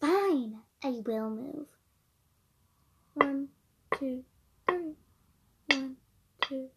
Fine, 0.00 0.58
I 0.82 1.00
will 1.06 1.30
move. 1.30 1.66
One, 3.14 3.48
two, 3.98 4.24
three. 4.66 4.94
One, 5.68 5.96
two. 6.42 6.68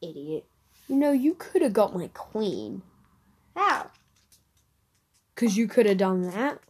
Idiot. 0.00 0.46
You 0.88 0.96
know, 0.96 1.12
you 1.12 1.34
could 1.34 1.62
have 1.62 1.72
got 1.72 1.94
my 1.94 2.08
queen. 2.08 2.82
How? 3.54 3.90
Because 5.34 5.56
you 5.56 5.68
could 5.68 5.86
have 5.86 5.98
done 5.98 6.22
that. 6.30 6.60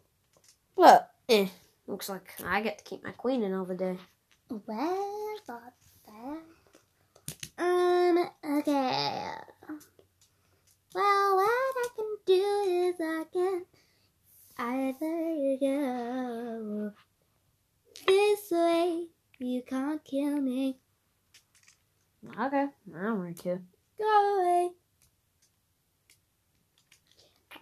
But, 0.76 1.10
eh. 1.28 1.48
Looks 1.86 2.08
like 2.08 2.34
I 2.44 2.60
get 2.60 2.78
to 2.78 2.84
keep 2.84 3.02
my 3.02 3.12
queen 3.12 3.42
another 3.42 3.74
day. 3.74 3.96
Well, 4.50 5.34
got 5.46 5.72
that. 6.06 6.42
Um, 7.58 8.30
okay. 8.58 9.30
Well, 10.94 11.36
what 11.36 11.76
I 11.76 11.88
can 11.96 12.16
do 12.26 12.44
is 12.66 12.94
I 13.00 13.24
can 13.32 13.64
either 14.58 15.56
go 15.60 16.92
this 18.06 18.50
way. 18.50 19.06
You 19.38 19.62
can't 19.62 20.04
kill 20.04 20.40
me. 20.40 20.78
Okay. 22.38 22.66
I 23.38 23.44
don't 23.44 23.56
really 23.56 23.58
care. 23.58 23.62
Go 23.98 24.38
away. 24.40 24.70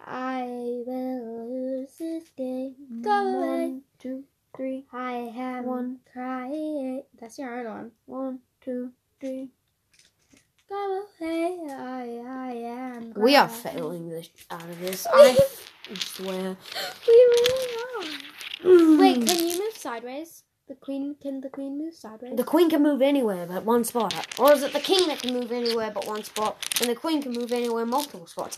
I 0.05 0.43
will 0.85 1.49
lose 1.49 1.97
this 1.97 2.29
game. 2.37 2.75
Go 3.01 3.11
away. 3.11 3.47
One, 3.47 3.81
two, 3.99 4.23
three. 4.55 4.85
I 4.93 5.31
have 5.35 5.65
One. 5.65 5.99
cry. 6.11 7.01
That's 7.19 7.37
your 7.37 7.59
own 7.59 7.65
one. 7.65 7.91
One, 8.05 8.39
two, 8.61 8.91
three. 9.19 9.49
Go 10.69 11.03
away. 11.21 11.59
I, 11.69 12.21
I 12.27 12.51
am. 12.53 13.13
We 13.15 13.35
are 13.35 13.47
failing 13.47 14.09
this 14.09 14.29
out 14.49 14.61
of 14.63 14.79
this. 14.79 15.07
I 15.11 15.37
swear. 15.99 16.57
We 17.07 17.13
really 17.13 17.75
are. 18.63 18.97
Wait, 18.99 19.27
can 19.27 19.47
you 19.47 19.59
move 19.59 19.73
sideways? 19.75 20.43
The 20.67 20.75
queen 20.75 21.15
can 21.21 21.39
the 21.39 21.49
queen 21.49 21.77
move 21.77 21.93
sideways? 21.93 22.35
The 22.35 22.43
queen 22.43 22.69
can 22.69 22.83
move 22.83 23.01
anywhere 23.01 23.45
but 23.45 23.63
one 23.63 23.85
spot. 23.85 24.26
Or 24.37 24.53
is 24.53 24.61
it 24.63 24.73
the 24.73 24.79
king 24.79 25.07
that 25.07 25.19
can 25.19 25.33
move 25.33 25.51
anywhere 25.51 25.91
but 25.91 26.05
one 26.05 26.23
spot? 26.23 26.57
And 26.79 26.89
the 26.89 26.95
queen 26.95 27.21
can 27.21 27.31
move 27.31 27.51
anywhere 27.51 27.85
multiple 27.85 28.27
spots? 28.27 28.57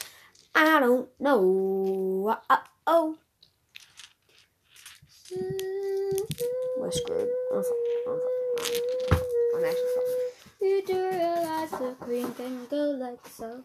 I 0.53 0.79
don't 0.79 1.09
know. 1.19 2.37
Uh 2.49 2.57
oh. 2.85 3.17
We're 6.77 6.91
screwed. 6.91 7.29
I'm, 7.53 7.63
I'm, 8.07 8.19
I'm 9.55 9.63
actually 9.63 9.89
fucked. 9.95 10.61
You 10.61 10.83
do 10.85 11.09
realize 11.09 11.71
the 11.71 11.95
queen 11.99 12.33
can 12.33 12.65
go 12.65 12.91
like 12.91 13.25
so? 13.27 13.63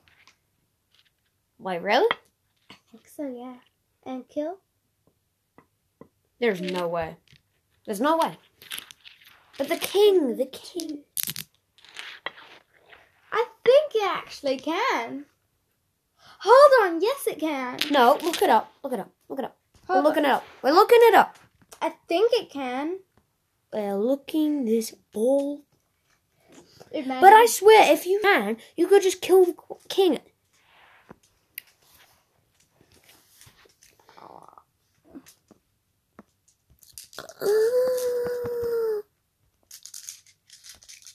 Wait, 1.59 1.83
really? 1.83 2.09
I 2.71 2.75
think 2.91 3.09
so, 3.09 3.27
yeah. 3.27 3.55
And 4.05 4.29
kill? 4.29 4.59
There's 6.39 6.61
no 6.61 6.87
way. 6.87 7.17
There's 7.87 8.01
no 8.01 8.19
way. 8.19 8.37
But 9.57 9.69
the 9.69 9.77
king, 9.77 10.37
the 10.37 10.47
king. 10.47 11.05
It 13.95 14.03
actually 14.05 14.57
can. 14.59 15.27
Hold 16.41 16.73
on, 16.95 17.01
yes 17.01 17.27
it 17.27 17.39
can. 17.39 17.79
No, 17.91 18.19
look 18.23 18.43
it 18.43 18.51
up. 18.51 18.73
Look 18.83 18.93
it 18.93 19.01
up. 19.01 19.11
Look 19.29 19.39
it 19.39 19.45
up. 19.45 19.57
We're 19.89 20.01
looking 20.03 20.25
on. 20.25 20.31
it 20.31 20.35
up. 20.35 20.45
We're 20.63 20.73
looking 20.73 20.99
it 21.03 21.15
up. 21.15 21.37
I 21.81 21.91
think 22.09 22.33
it 22.33 22.51
can. 22.51 22.99
We're 23.73 23.97
looking 23.97 24.65
this 24.65 24.91
ball. 25.13 25.63
Imagine. 26.93 27.21
But 27.21 27.33
I 27.33 27.47
swear, 27.47 27.93
if 27.93 28.07
you 28.07 28.21
can, 28.23 28.57
you 28.77 28.87
could 28.87 29.03
just 29.03 29.21
kill 29.21 29.45
the 29.45 29.55
king. 29.89 30.19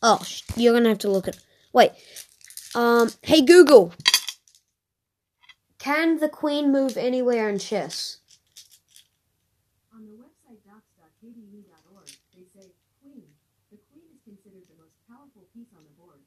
Oh, 0.02 0.22
sh- 0.24 0.44
you're 0.56 0.72
gonna 0.74 0.88
have 0.90 1.00
to 1.00 1.12
look 1.12 1.28
at. 1.28 1.38
Wait. 1.74 1.92
Um. 2.76 3.10
Hey 3.22 3.42
Google. 3.42 3.94
Can 5.80 6.20
the 6.20 6.30
queen 6.30 6.72
move 6.72 6.98
anywhere 6.98 7.50
in 7.50 7.58
chess? 7.58 8.20
On 9.96 10.06
the 10.06 10.14
website 10.20 10.60
docs.kde.org, 10.68 12.10
they 12.36 12.46
say, 12.54 12.68
Queen. 13.02 13.26
The 13.72 13.80
queen 13.90 14.06
is 14.14 14.22
considered 14.22 14.68
the 14.70 14.78
most 14.78 14.94
powerful 15.10 15.48
piece 15.56 15.72
on 15.74 15.82
the 15.88 15.96
board. 15.98 16.20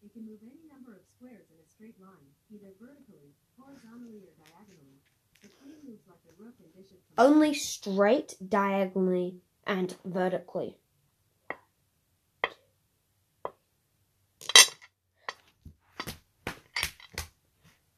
It 0.00 0.14
can 0.14 0.24
move 0.24 0.38
any 0.40 0.62
number 0.72 0.94
of 0.94 1.02
squares 1.04 1.50
in 1.52 1.58
a 1.58 1.66
straight 1.68 2.00
line, 2.00 2.32
either 2.48 2.72
vertically, 2.80 3.34
horizontally, 3.58 4.24
or 4.24 4.32
diagonally. 4.40 5.02
The 5.42 5.50
queen 5.60 5.76
moves 5.84 6.06
like 6.08 6.22
the 6.24 6.32
rook 6.40 6.54
and 6.62 6.72
bishop. 6.72 7.02
Only 7.18 7.52
straight, 7.52 8.38
diagonally, 8.40 9.42
and 9.66 9.94
vertically. 10.06 10.78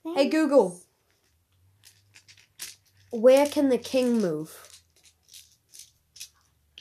Hey 0.05 0.29
Google. 0.29 0.81
Where 3.13 3.47
can 3.47 3.69
the 3.69 3.79
king 3.79 4.21
move? 4.21 4.51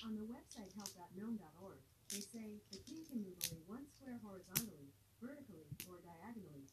On 0.06 0.16
the 0.16 0.24
website 0.24 0.74
help.gnome.org, 0.76 1.78
they 2.10 2.20
say 2.20 2.58
the 2.72 2.80
king 2.80 3.06
can 3.08 3.20
move 3.20 3.38
only 3.52 3.62
one 3.68 3.86
square 3.96 4.18
horizontally, 4.24 4.90
vertically, 5.22 5.68
or 5.88 6.00
diagonally. 6.04 6.66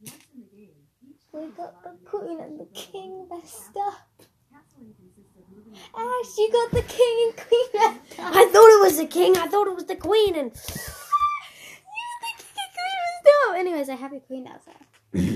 Once 0.00 0.24
in 0.34 0.40
the 0.42 0.56
game, 0.56 0.76
each 1.02 1.22
We 1.32 1.48
got 1.56 1.82
the 1.82 1.90
to 1.90 1.94
make 1.94 2.06
a 2.06 2.10
queen 2.10 2.40
and 2.40 2.60
the 2.60 2.66
king 2.74 3.18
level. 3.18 3.38
messed 3.38 3.76
up. 3.76 4.22
Castling 4.54 4.94
consists 4.94 5.34
of 5.36 5.44
moving 5.50 5.72
the 5.72 5.78
Ash, 5.98 6.38
you 6.38 6.48
got 6.52 6.70
the 6.70 6.82
king 6.82 7.16
and 7.26 7.36
queen. 7.36 7.68
I 8.38 8.46
thought 8.52 8.70
it 8.78 8.82
was 8.84 8.96
the 8.98 9.06
king. 9.06 9.36
I 9.36 9.46
thought 9.48 9.66
it 9.66 9.74
was 9.74 9.86
the 9.86 9.96
queen. 9.96 10.36
And 10.36 10.52
you 10.74 12.10
think 12.22 12.38
the 12.38 12.68
queen 12.76 12.98
messed 13.02 13.28
up. 13.48 13.56
Anyways, 13.56 13.88
I 13.88 13.96
have 13.96 14.12
your 14.12 14.20
queen 14.22 14.44
now, 14.44 14.60
so. 14.64 14.72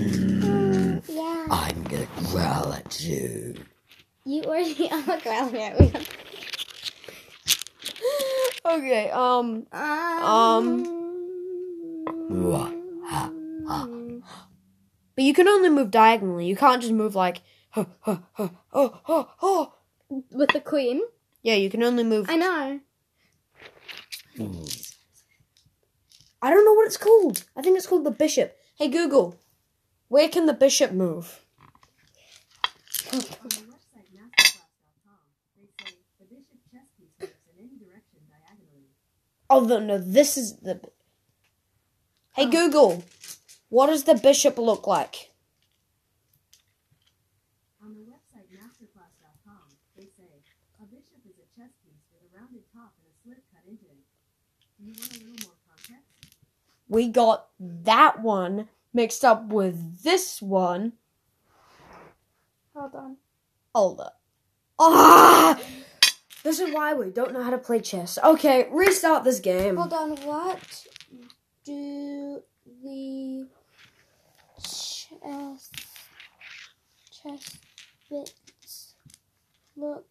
Yeah. 1.13 1.47
I'm 1.51 1.83
gonna 1.83 2.07
growl 2.31 2.73
at 2.73 2.99
you. 2.99 3.55
You 4.25 4.43
already 4.43 4.89
are 4.89 5.19
growling 5.19 5.61
at 5.61 5.79
me. 5.79 5.93
okay. 8.65 9.11
Um. 9.11 9.67
um. 9.71 10.85
Ha. 13.05 13.31
But 15.15 15.23
you 15.23 15.33
can 15.35 15.47
only 15.47 15.69
move 15.69 15.91
diagonally. 15.91 16.47
You 16.47 16.55
can't 16.55 16.81
just 16.81 16.93
move 16.93 17.13
like 17.13 17.41
huh, 17.69 17.85
huh, 18.01 18.17
huh, 18.33 18.49
oh, 18.73 18.99
oh, 19.07 19.29
oh. 19.41 19.73
with 20.31 20.49
the 20.51 20.61
queen. 20.61 21.01
Yeah, 21.43 21.55
you 21.55 21.69
can 21.69 21.83
only 21.83 22.03
move. 22.03 22.27
I 22.27 22.37
know. 22.37 22.79
I 26.41 26.49
don't 26.49 26.65
know 26.65 26.73
what 26.73 26.87
it's 26.87 26.97
called. 26.97 27.43
I 27.55 27.61
think 27.61 27.77
it's 27.77 27.85
called 27.85 28.03
the 28.03 28.11
bishop. 28.11 28.57
Hey 28.75 28.87
Google, 28.87 29.39
where 30.13 30.29
can 30.29 30.45
the 30.45 30.53
bishop 30.53 30.91
move? 30.91 31.41
On 33.11 33.17
the 33.17 33.25
website 33.25 34.13
masterclass.com, 34.13 35.17
they 35.57 35.65
say 35.73 35.97
the 36.19 36.25
bishop 36.29 36.61
chess 36.69 36.85
piece 36.99 37.09
moves 37.19 37.33
in 37.49 37.57
any 37.57 37.73
direction 37.81 38.21
diagonally. 38.29 38.93
Oh 39.49 39.61
no, 39.61 39.79
no, 39.79 39.97
this 39.97 40.37
is 40.37 40.57
the. 40.57 40.79
Hey 42.35 42.45
Google, 42.45 43.03
what 43.69 43.87
does 43.87 44.03
the 44.03 44.13
bishop 44.13 44.59
look 44.59 44.85
like? 44.85 45.31
On 47.81 47.95
the 47.95 48.05
website 48.05 48.53
masterclass.com, 48.53 49.65
they 49.97 50.03
say 50.15 50.29
a 50.29 50.85
bishop 50.85 51.25
is 51.25 51.41
a 51.41 51.47
chess 51.57 51.73
piece 51.81 52.05
with 52.13 52.21
a 52.21 52.37
rounded 52.37 52.61
top 52.71 52.93
and 53.01 53.09
a 53.09 53.13
slit 53.23 53.41
cut 53.51 53.65
into 53.65 53.85
it. 53.85 54.05
Do 54.77 54.85
you 54.85 54.93
want 54.93 55.09
a 55.09 55.19
little 55.25 55.49
more 55.49 55.57
context? 55.65 56.05
We 56.87 57.07
got 57.07 57.47
that 57.59 58.21
one 58.21 58.69
mixed 58.93 59.25
up 59.25 59.47
with 59.47 60.03
this 60.03 60.41
one. 60.41 60.93
Hold 62.75 62.95
on. 62.95 63.17
Hold 63.73 63.99
up. 64.01 64.19
Ah! 64.79 65.59
This 66.43 66.59
is 66.59 66.73
why 66.73 66.93
we 66.93 67.09
don't 67.09 67.31
know 67.31 67.41
how 67.41 67.51
to 67.51 67.57
play 67.57 67.79
chess. 67.79 68.19
Okay, 68.21 68.67
restart 68.69 69.23
this 69.23 69.39
game. 69.39 69.77
Hold 69.77 69.93
on. 69.93 70.17
What 70.25 70.85
do 71.63 72.41
the 72.83 73.47
chess 74.59 75.71
chess 77.11 77.57
bits 78.09 78.95
look 79.77 80.05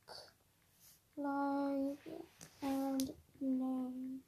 like 1.19 1.99
and 2.63 3.11
name? 3.41 4.21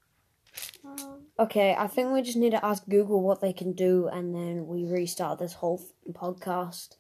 Okay, 1.39 1.75
I 1.77 1.89
think 1.89 2.13
we 2.13 2.23
just 2.23 2.37
need 2.37 2.51
to 2.51 2.65
ask 2.65 2.85
Google 2.89 3.23
what 3.23 3.41
they 3.41 3.53
can 3.53 3.73
do, 3.73 4.09
and 4.13 4.35
then 4.35 4.67
we 4.67 4.85
restart 4.85 5.39
this 5.39 5.55
whole 5.55 5.81
f- 5.83 6.15
podcast. 6.15 6.91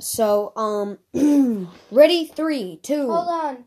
So, 0.00 0.52
um, 0.56 0.98
ready? 1.90 2.24
Three, 2.24 2.78
two, 2.82 3.10
hold 3.10 3.28
on. 3.28 3.64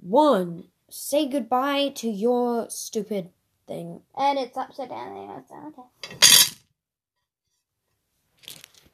one. 0.00 0.64
Say 0.90 1.26
goodbye 1.28 1.90
to 1.96 2.08
your 2.08 2.68
stupid 2.70 3.30
thing. 3.66 4.00
And 4.16 4.38
it's 4.38 4.56
upside 4.56 4.88
down. 4.88 5.44
Okay. 5.50 6.14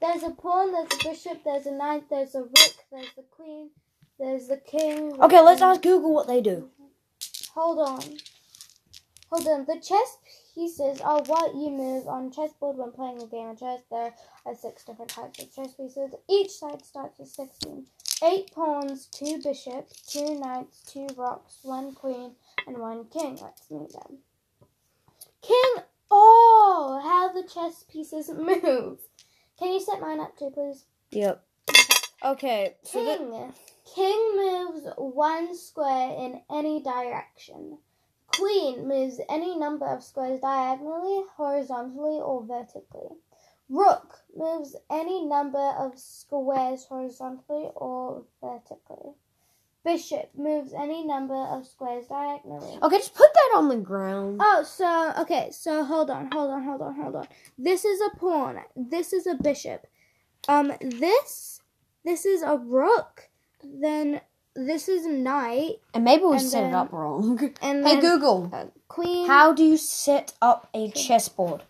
There's 0.00 0.22
a 0.22 0.30
pawn, 0.30 0.72
there's 0.72 0.88
a 0.92 1.08
bishop, 1.08 1.44
there's 1.44 1.66
a 1.66 1.72
knight, 1.72 2.04
there's 2.10 2.34
a 2.34 2.42
rook, 2.42 2.74
there's 2.92 3.12
the 3.16 3.22
queen, 3.30 3.70
there's 4.18 4.48
the 4.48 4.58
king. 4.58 5.20
Okay, 5.22 5.40
let's 5.40 5.62
ask 5.62 5.82
Google 5.82 6.12
what 6.12 6.26
they 6.26 6.40
do. 6.40 6.68
Hold 7.54 7.78
on. 7.88 8.02
Hold 9.30 9.46
on. 9.48 9.64
The 9.66 9.80
chess 9.80 10.18
pieces 10.54 11.00
are 11.00 11.22
what 11.22 11.54
you 11.54 11.70
move 11.70 12.06
on 12.06 12.30
chessboard 12.30 12.76
when 12.76 12.92
playing 12.92 13.22
a 13.22 13.26
game 13.26 13.48
of 13.48 13.58
chess. 13.58 13.80
There 13.90 14.14
are 14.46 14.54
six 14.54 14.84
different 14.84 15.10
types 15.10 15.42
of 15.42 15.54
chess 15.54 15.74
pieces. 15.74 16.14
Each 16.28 16.50
side 16.50 16.84
starts 16.84 17.18
with 17.18 17.28
16. 17.28 17.86
Eight 18.22 18.52
pawns, 18.54 19.06
two 19.06 19.40
bishops, 19.42 20.00
two 20.02 20.38
knights, 20.38 20.82
two 20.86 21.08
rooks, 21.16 21.58
one 21.62 21.94
queen, 21.94 22.32
and 22.66 22.78
one 22.78 23.06
king. 23.06 23.38
Let's 23.42 23.70
meet 23.70 23.92
them. 23.92 24.18
King! 25.42 25.82
Oh, 26.10 27.00
how 27.02 27.32
the 27.32 27.46
chess 27.46 27.84
pieces 27.90 28.30
move. 28.30 28.98
Can 29.58 29.72
you 29.72 29.80
set 29.80 30.00
mine 30.00 30.20
up 30.20 30.38
too, 30.38 30.50
please? 30.54 30.84
Yep. 31.10 31.44
Okay, 32.24 32.76
so. 32.82 33.04
King. 33.04 33.52
King 33.94 34.36
moves 34.36 34.86
one 34.96 35.56
square 35.56 36.16
in 36.18 36.40
any 36.50 36.82
direction. 36.82 37.78
Queen 38.38 38.88
moves 38.88 39.20
any 39.28 39.56
number 39.58 39.86
of 39.86 40.02
squares 40.02 40.40
diagonally, 40.40 41.24
horizontally, 41.36 42.20
or 42.20 42.44
vertically. 42.44 43.16
Rook 43.68 44.18
moves 44.36 44.76
any 44.90 45.24
number 45.24 45.72
of 45.78 45.98
squares 45.98 46.84
horizontally 46.84 47.70
or 47.74 48.24
vertically. 48.40 49.12
Bishop 49.84 50.30
moves 50.34 50.72
any 50.72 51.04
number 51.04 51.34
of 51.34 51.66
squares 51.66 52.06
diagonally. 52.06 52.78
Okay, 52.82 52.96
just 52.96 53.14
put 53.14 53.32
that 53.32 53.54
on 53.56 53.68
the 53.68 53.76
ground. 53.76 54.40
Oh, 54.42 54.62
so 54.62 55.12
okay, 55.20 55.50
so 55.50 55.84
hold 55.84 56.10
on, 56.10 56.30
hold 56.32 56.50
on, 56.50 56.62
hold 56.64 56.80
on, 56.80 56.94
hold 56.94 57.16
on. 57.16 57.28
This 57.58 57.84
is 57.84 58.00
a 58.00 58.16
pawn. 58.16 58.60
This 58.74 59.12
is 59.12 59.26
a 59.26 59.34
bishop. 59.34 59.86
Um, 60.48 60.72
this, 60.80 61.60
this 62.04 62.24
is 62.24 62.42
a 62.42 62.56
rook. 62.56 63.28
Then 63.62 64.20
this 64.54 64.88
is 64.88 65.04
a 65.06 65.10
knight, 65.12 65.80
And 65.92 66.04
maybe 66.04 66.24
we 66.24 66.32
and 66.36 66.40
set 66.42 66.64
it 66.64 66.74
up 66.74 66.92
wrong. 66.92 67.38
and 67.62 67.84
hey 67.86 67.94
then 67.94 68.00
Google, 68.00 68.50
a 68.52 68.68
queen. 68.88 69.26
how 69.26 69.52
do 69.52 69.64
you 69.64 69.76
set 69.76 70.32
up 70.40 70.68
a 70.74 70.90
chessboard? 70.90 71.62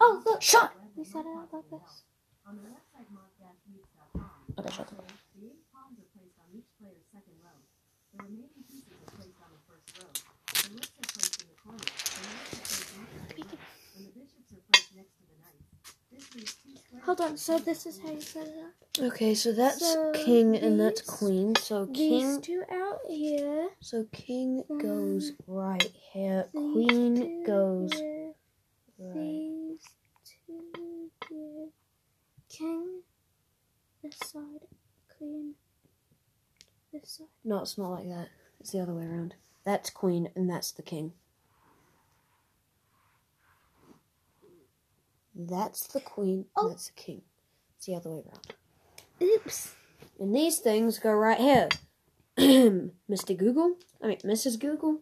Oh, 0.00 0.22
look, 0.26 0.42
Shut. 0.42 0.72
we 0.96 1.04
set 1.04 1.20
it 1.24 1.32
up 1.36 1.48
like 1.52 1.68
this. 1.70 2.02
On 2.46 2.54
the 2.56 2.62
website 2.68 3.08
mod-meets.com, 3.12 4.30
Okay, 4.58 4.70
shut 4.70 4.88
say 4.88 4.96
the 5.40 5.46
eight 5.46 5.64
pawns 5.72 5.96
are 5.98 6.08
placed 6.12 6.36
on 6.38 6.46
each 6.52 6.68
player's 6.78 7.04
second 7.12 7.32
row. 7.42 7.56
The 8.12 8.24
remaining 8.24 8.50
pieces 8.68 8.92
are 8.92 9.08
placed 9.16 9.40
on 9.40 9.50
the 9.56 9.62
first 9.64 9.88
row. 9.96 10.10
The 10.12 10.68
rooks 10.76 10.92
are 11.00 11.08
placed 11.16 11.40
in 11.42 11.48
the 11.48 11.58
corner. 11.64 11.80
The 11.80 12.22
knights 12.28 12.56
are 12.56 12.66
placed 12.66 12.92
next 12.92 13.16
to 13.16 13.36
the 13.36 13.56
rooks, 13.56 13.72
and 13.96 14.02
the 14.04 14.12
bishops 14.20 14.48
are 14.52 14.62
placed 14.68 14.90
next 14.96 15.12
to 15.16 15.24
the 15.26 15.36
knights. 15.40 15.64
This 16.12 16.24
leaves 16.36 16.54
two 16.60 16.76
squares. 16.76 16.95
Hold 17.06 17.20
on. 17.20 17.36
So 17.36 17.60
this 17.60 17.86
is 17.86 18.00
how 18.00 18.10
you 18.10 18.20
set 18.20 18.48
it 18.48 18.54
up. 18.58 19.04
Okay, 19.12 19.32
so 19.32 19.52
that's 19.52 19.92
So 19.92 20.10
king 20.12 20.56
and 20.56 20.80
that's 20.80 21.00
queen. 21.02 21.54
So 21.54 21.86
king. 21.86 22.26
These 22.26 22.38
two 22.38 22.64
out 22.72 22.98
here. 23.08 23.68
so 23.78 24.06
king 24.10 24.64
goes 24.80 25.30
right 25.46 25.88
here. 26.12 26.48
Queen 26.50 27.44
goes 27.44 27.92
here, 27.92 28.32
right. 28.98 29.14
These 29.14 29.84
two 30.24 31.10
here. 31.30 31.68
King. 32.48 33.02
This 34.02 34.18
side. 34.24 34.66
Queen. 35.16 35.54
This 36.92 37.18
side. 37.18 37.28
No, 37.44 37.62
it's 37.62 37.78
not 37.78 37.90
like 37.90 38.08
that. 38.08 38.30
It's 38.58 38.72
the 38.72 38.80
other 38.80 38.94
way 38.94 39.04
around. 39.04 39.36
That's 39.64 39.90
queen 39.90 40.30
and 40.34 40.50
that's 40.50 40.72
the 40.72 40.82
king. 40.82 41.12
That's 45.38 45.86
the 45.88 46.00
queen 46.00 46.46
Oh. 46.56 46.68
that's 46.70 46.86
the 46.86 46.94
king. 46.94 47.22
It's 47.76 47.86
the 47.86 47.94
other 47.94 48.10
way 48.10 48.22
around. 48.26 48.54
Oops. 49.22 49.74
And 50.18 50.34
these 50.34 50.58
things 50.58 50.98
go 50.98 51.12
right 51.12 51.38
here. 51.38 51.68
Mr. 52.38 53.36
Google? 53.36 53.76
I 54.02 54.06
mean, 54.08 54.18
Mrs. 54.24 54.58
Google? 54.58 55.00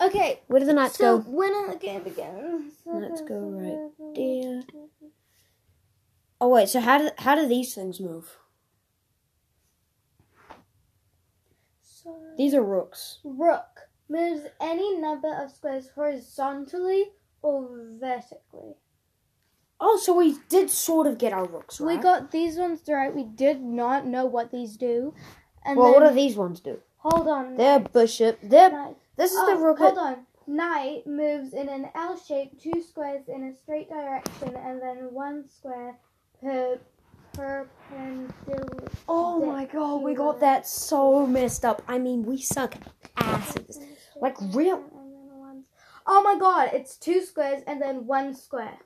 Okay. 0.00 0.40
Where 0.46 0.60
do 0.60 0.66
the 0.66 0.72
knights 0.72 0.96
go? 0.96 1.18
so 1.18 1.24
go? 1.24 1.30
when 1.30 1.68
the 1.68 1.76
game 1.76 2.02
begins. 2.02 2.74
Let's 2.86 3.20
go 3.22 3.34
right 3.38 4.14
there. 4.14 4.62
Oh 6.40 6.48
wait, 6.48 6.68
so 6.70 6.80
how 6.80 6.96
do 6.98 7.10
how 7.18 7.34
do 7.34 7.46
these 7.46 7.74
things 7.74 8.00
move? 8.00 8.38
So 11.82 12.16
These 12.38 12.54
are 12.54 12.62
rooks. 12.62 13.18
rook 13.24 13.88
moves 14.08 14.46
any 14.60 14.96
number 14.98 15.32
of 15.34 15.50
squares 15.50 15.90
horizontally 15.94 17.10
or 17.42 17.68
vertically. 18.00 18.76
Oh, 19.82 19.96
so 19.96 20.14
we 20.14 20.36
did 20.48 20.70
sort 20.70 21.06
of 21.06 21.16
get 21.18 21.32
our 21.32 21.46
rooks 21.46 21.80
right. 21.80 21.96
We 21.96 22.02
got 22.02 22.30
these 22.30 22.56
ones 22.56 22.82
right. 22.86 23.14
We 23.14 23.24
did 23.24 23.62
not 23.62 24.06
know 24.06 24.26
what 24.26 24.50
these 24.50 24.76
do. 24.76 25.14
And 25.64 25.78
well, 25.78 25.92
then, 25.92 26.02
what 26.02 26.08
do 26.10 26.14
these 26.14 26.36
ones 26.36 26.60
do? 26.60 26.80
hold 26.98 27.26
on. 27.28 27.56
They're 27.56 27.80
bishop. 27.80 28.38
They're 28.42 28.70
Knight. 28.70 28.96
this 29.16 29.32
is 29.32 29.38
Oh, 29.40 29.46
the 29.54 29.56
rook. 29.62 29.78
hold 29.78 29.96
on. 29.98 30.26
Knight 30.46 31.06
moves 31.06 31.54
in 31.54 31.68
an 31.68 31.88
L 31.94 32.18
shape, 32.18 32.60
two 32.60 32.82
squares 32.82 33.28
in 33.28 33.44
a 33.44 33.54
straight 33.54 33.88
direction, 33.88 34.54
and 34.56 34.82
then 34.82 34.96
one 35.12 35.48
square 35.48 35.96
per 36.42 36.78
perpendicular. 37.32 38.88
Oh 39.08 39.44
my 39.44 39.64
god, 39.66 40.02
we 40.02 40.14
got 40.14 40.40
that 40.40 40.66
so 40.66 41.26
messed 41.26 41.64
up. 41.64 41.82
I 41.88 41.98
mean, 41.98 42.24
we 42.24 42.38
suck 42.38 42.74
ass 43.16 43.56
at 43.56 43.66
this. 43.66 43.78
Like 44.20 44.36
real. 44.52 44.76
And 44.78 45.12
then 45.14 45.38
one- 45.38 45.64
Oh 46.06 46.22
my 46.22 46.38
god, 46.38 46.70
it's 46.72 46.96
two 46.96 47.22
squares 47.22 47.62
and 47.66 47.80
then 47.80 48.06
one 48.06 48.34
square. 48.34 48.78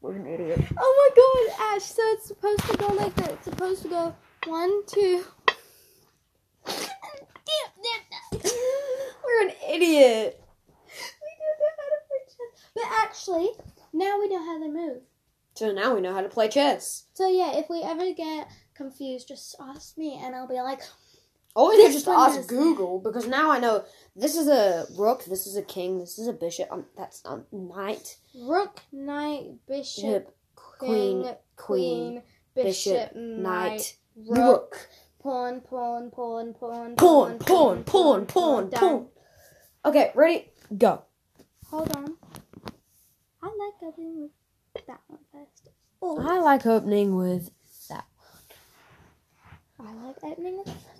We're 0.00 0.14
an 0.14 0.26
idiot. 0.26 0.60
Oh 0.78 0.94
my 0.96 1.08
god, 1.16 1.74
Ash, 1.74 1.82
so 1.82 2.02
it's 2.12 2.28
supposed 2.28 2.60
to 2.70 2.76
go 2.76 2.86
like 2.94 3.14
that. 3.16 3.32
It's 3.32 3.44
supposed 3.44 3.82
to 3.82 3.88
go 3.88 4.14
one, 4.46 4.86
two. 4.86 5.24
We're 9.24 9.42
an 9.42 9.52
idiot. 9.68 10.40
We 11.20 11.30
don't 11.38 11.58
know 11.58 11.74
how 11.76 11.88
to 11.88 12.00
play 12.06 12.22
chess. 12.26 12.70
But 12.74 12.84
actually, 13.02 13.48
now 13.92 14.18
we 14.18 14.28
know 14.28 14.44
how 14.44 14.58
they 14.60 14.68
move. 14.68 15.02
So 15.54 15.72
now 15.72 15.94
we 15.94 16.00
know 16.00 16.14
how 16.14 16.22
to 16.22 16.28
play 16.28 16.48
chess. 16.48 17.06
So 17.14 17.28
yeah, 17.28 17.56
if 17.58 17.68
we 17.68 17.82
ever 17.82 18.12
get 18.12 18.48
confused, 18.74 19.26
just 19.28 19.56
ask 19.60 19.98
me 19.98 20.20
and 20.22 20.36
I'll 20.36 20.46
be 20.46 20.54
like, 20.54 20.82
Or 21.58 21.72
could 21.72 21.90
just 21.92 22.06
one 22.06 22.30
ask 22.30 22.48
Google 22.48 23.00
because 23.00 23.26
now 23.26 23.50
I 23.50 23.58
know 23.58 23.84
this 24.14 24.36
is 24.36 24.46
a 24.46 24.86
rook, 24.96 25.24
this 25.24 25.44
is 25.44 25.56
a 25.56 25.62
king, 25.62 25.98
this 25.98 26.16
is 26.16 26.28
a 26.28 26.32
bishop. 26.32 26.68
Um, 26.70 26.84
that's 26.96 27.20
a 27.24 27.40
knight, 27.50 28.16
Rook, 28.32 28.80
knight, 28.92 29.54
bishop, 29.66 30.32
queen, 30.54 31.22
queen, 31.22 31.34
queen, 31.56 32.22
bishop, 32.54 33.10
bishop, 33.10 33.16
knight, 33.16 33.96
rook, 34.14 34.38
rook, 34.38 34.88
pawn, 35.20 35.60
pawn, 35.60 36.12
pawn, 36.12 36.54
pawn, 36.54 36.94
pawn, 36.94 37.38
pawn, 37.40 37.82
pawn, 37.82 38.26
pawn, 38.26 38.70
pawn. 38.70 39.08
Okay, 39.84 40.12
ready? 40.14 40.52
Go. 40.76 41.02
Hold 41.70 41.90
on. 41.96 42.16
I 43.42 43.46
like 43.46 43.82
opening 43.82 44.30
with 44.74 44.86
that 44.86 45.00
one 45.08 45.18
first. 45.32 45.70
Oh, 46.00 46.20
I 46.20 46.38
like 46.38 46.66
opening 46.66 47.16
with 47.16 47.50
that. 47.88 48.04
I 49.80 49.92
like 50.06 50.16
opening 50.22 50.58
with 50.58 50.66
that 50.66 50.74
one. 50.74 50.97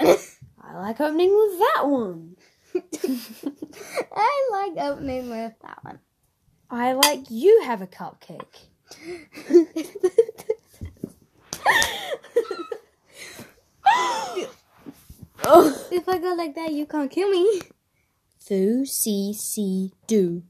I 0.00 0.74
like 0.74 1.00
opening 1.00 1.36
with 1.36 1.58
that 1.58 1.86
one. 1.86 2.36
I 4.12 4.48
like 4.52 4.84
opening 4.84 5.30
with 5.30 5.52
that 5.62 5.78
one. 5.82 5.98
I 6.70 6.92
like 6.92 7.30
you 7.30 7.62
have 7.64 7.82
a 7.82 7.86
cupcake. 7.86 8.68
oh. 15.44 15.86
If 15.92 16.08
I 16.08 16.18
go 16.18 16.34
like 16.34 16.54
that, 16.54 16.72
you 16.72 16.86
can't 16.86 17.10
kill 17.10 17.28
me. 17.30 17.60
Foo, 18.38 18.86
see, 18.86 19.34
see, 19.34 19.92
do. 20.06 20.44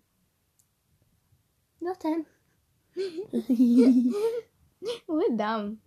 Turn. 2.01 2.25
We're 5.07 5.37
dumb. 5.37 5.79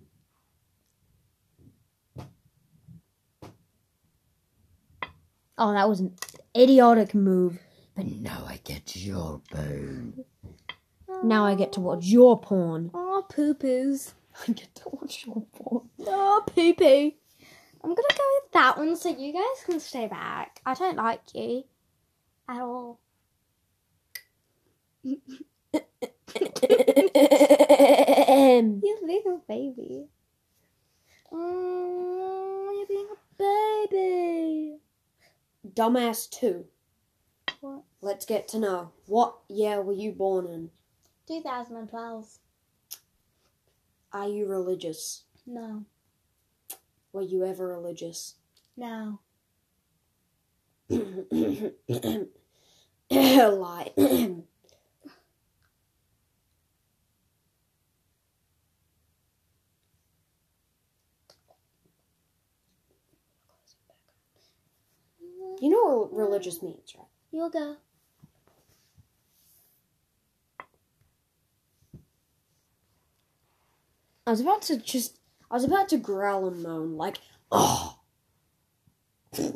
Oh, 5.65 5.71
that 5.71 5.87
was 5.87 6.01
an 6.01 6.13
idiotic 6.57 7.15
move. 7.15 7.57
But 7.95 8.05
now 8.05 8.43
I 8.45 8.59
get 8.65 8.97
your 8.97 9.39
bone. 9.49 10.25
Now 11.23 11.45
I 11.45 11.55
get 11.55 11.71
to 11.73 11.79
watch 11.79 12.03
your 12.03 12.37
porn. 12.37 12.91
Oh, 12.93 13.25
poo 13.29 13.53
poos. 13.53 14.11
I 14.45 14.51
get 14.51 14.75
to 14.75 14.89
watch 14.91 15.25
your 15.25 15.45
porn. 15.53 15.87
Oh, 16.05 16.43
poo 16.45 16.73
poo. 16.73 17.13
I'm 17.81 17.95
gonna 17.95 17.95
go 17.95 18.25
with 18.41 18.51
that 18.51 18.77
one 18.77 18.97
so 18.97 19.07
you 19.07 19.31
guys 19.31 19.63
can 19.65 19.79
stay 19.79 20.07
back. 20.07 20.59
I 20.65 20.73
don't 20.73 20.97
like 20.97 21.21
you 21.33 21.63
at 22.49 22.59
all. 22.59 22.99
You're 25.05 25.17
being 29.07 29.23
a 29.27 29.39
baby. 29.47 30.09
Oh, 31.31 32.73
you're 32.75 32.87
being 32.87 33.07
a 33.09 33.87
baby. 33.89 34.82
Dumbass 35.73 36.29
2. 36.29 36.65
What? 37.61 37.83
Let's 38.01 38.25
get 38.25 38.47
to 38.49 38.59
know. 38.59 38.91
What 39.07 39.35
year 39.49 39.81
were 39.81 39.93
you 39.93 40.11
born 40.11 40.45
in? 40.47 40.69
2012. 41.27 42.37
Are 44.11 44.27
you 44.27 44.47
religious? 44.47 45.23
No. 45.47 45.85
Were 47.11 47.21
you 47.21 47.45
ever 47.45 47.67
religious? 47.67 48.35
No. 48.77 49.19
Lie. 53.09 53.91
you 65.63 65.69
know 65.69 66.09
what 66.11 66.13
religious 66.13 66.61
means, 66.61 66.93
right? 66.97 67.07
You'll 67.31 67.49
go. 67.49 67.77
I 74.27 74.31
was 74.31 74.41
about 74.41 74.63
to 74.63 74.75
just. 74.75 75.17
I 75.49 75.53
was 75.53 75.63
about 75.63 75.87
to 75.89 75.97
growl 75.97 76.49
and 76.49 76.61
moan, 76.61 76.97
like, 76.97 77.19
oh. 77.49 77.97
I 79.33 79.39
was, 79.39 79.53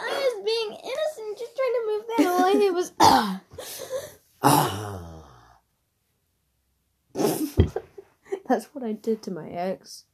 I 0.00 0.12
was 0.12 0.44
being 0.44 0.70
innocent, 0.70 1.38
just 1.38 1.56
trying 1.56 1.74
to 1.74 1.82
move 1.88 2.04
that. 2.06 2.26
All 2.28 2.44
I 2.44 2.52
hear 2.52 2.72
was. 2.72 2.92
Ah. 3.00 3.40
That's 8.48 8.66
what 8.66 8.84
I 8.84 8.92
did 8.92 9.24
to 9.24 9.32
my 9.32 9.48
ex. 9.48 10.04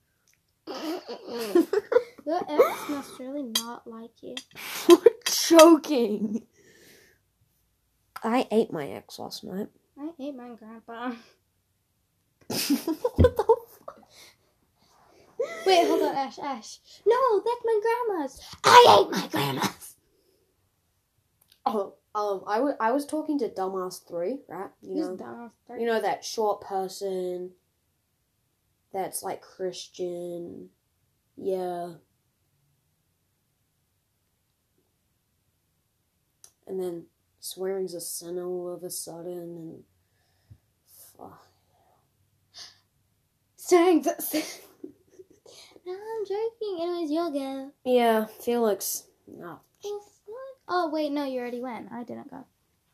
Your 2.26 2.40
ex 2.48 2.88
must 2.88 3.18
really 3.18 3.42
not 3.42 3.86
like 3.86 4.22
you. 4.22 4.34
Choking. 5.24 6.46
I 8.22 8.46
ate 8.50 8.72
my 8.72 8.86
ex 8.88 9.18
last 9.18 9.44
night. 9.44 9.68
I 9.98 10.10
ate 10.18 10.34
my 10.34 10.48
grandpa. 10.54 11.10
what 12.48 13.36
the 13.36 13.56
fuck? 13.84 14.00
Wait, 15.66 15.86
hold 15.86 16.02
on, 16.02 16.14
Ash, 16.14 16.38
Ash. 16.38 16.78
No, 17.06 17.40
that's 17.44 17.60
my 17.64 17.80
grandma's. 17.82 18.40
I 18.64 19.00
ate 19.00 19.10
my 19.12 19.26
grandma's. 19.28 19.94
Oh, 21.66 21.94
um, 22.14 22.44
I 22.46 22.60
wa- 22.60 22.76
I 22.80 22.92
was 22.92 23.06
talking 23.06 23.38
to 23.40 23.48
Dumbass 23.48 24.06
3, 24.06 24.38
right? 24.48 24.70
You 24.82 24.94
Who's 24.96 25.08
know, 25.08 25.16
dumb? 25.16 25.50
you 25.78 25.86
know 25.86 26.00
that 26.00 26.24
short 26.24 26.60
person 26.62 27.50
that's 28.92 29.22
like 29.22 29.40
Christian. 29.42 30.68
Yeah. 31.36 31.94
And 36.66 36.82
then 36.82 37.04
swearing's 37.40 37.94
a 37.94 38.00
sin 38.00 38.38
all 38.38 38.72
of 38.72 38.82
a 38.82 38.90
sudden 38.90 39.38
and 39.38 39.82
fuck. 41.16 41.46
Saying 43.56 44.02
that. 44.02 44.18
no, 45.86 45.92
I'm 45.92 46.24
joking. 46.26 46.78
It 46.80 47.00
was 47.00 47.10
yoga. 47.10 47.70
Yeah, 47.84 48.26
Felix. 48.40 49.04
No. 49.26 49.60
Oh 50.66 50.88
wait, 50.90 51.12
no, 51.12 51.24
you 51.24 51.40
already 51.40 51.60
went. 51.60 51.88
I 51.92 52.04
didn't 52.04 52.30
go. 52.30 52.44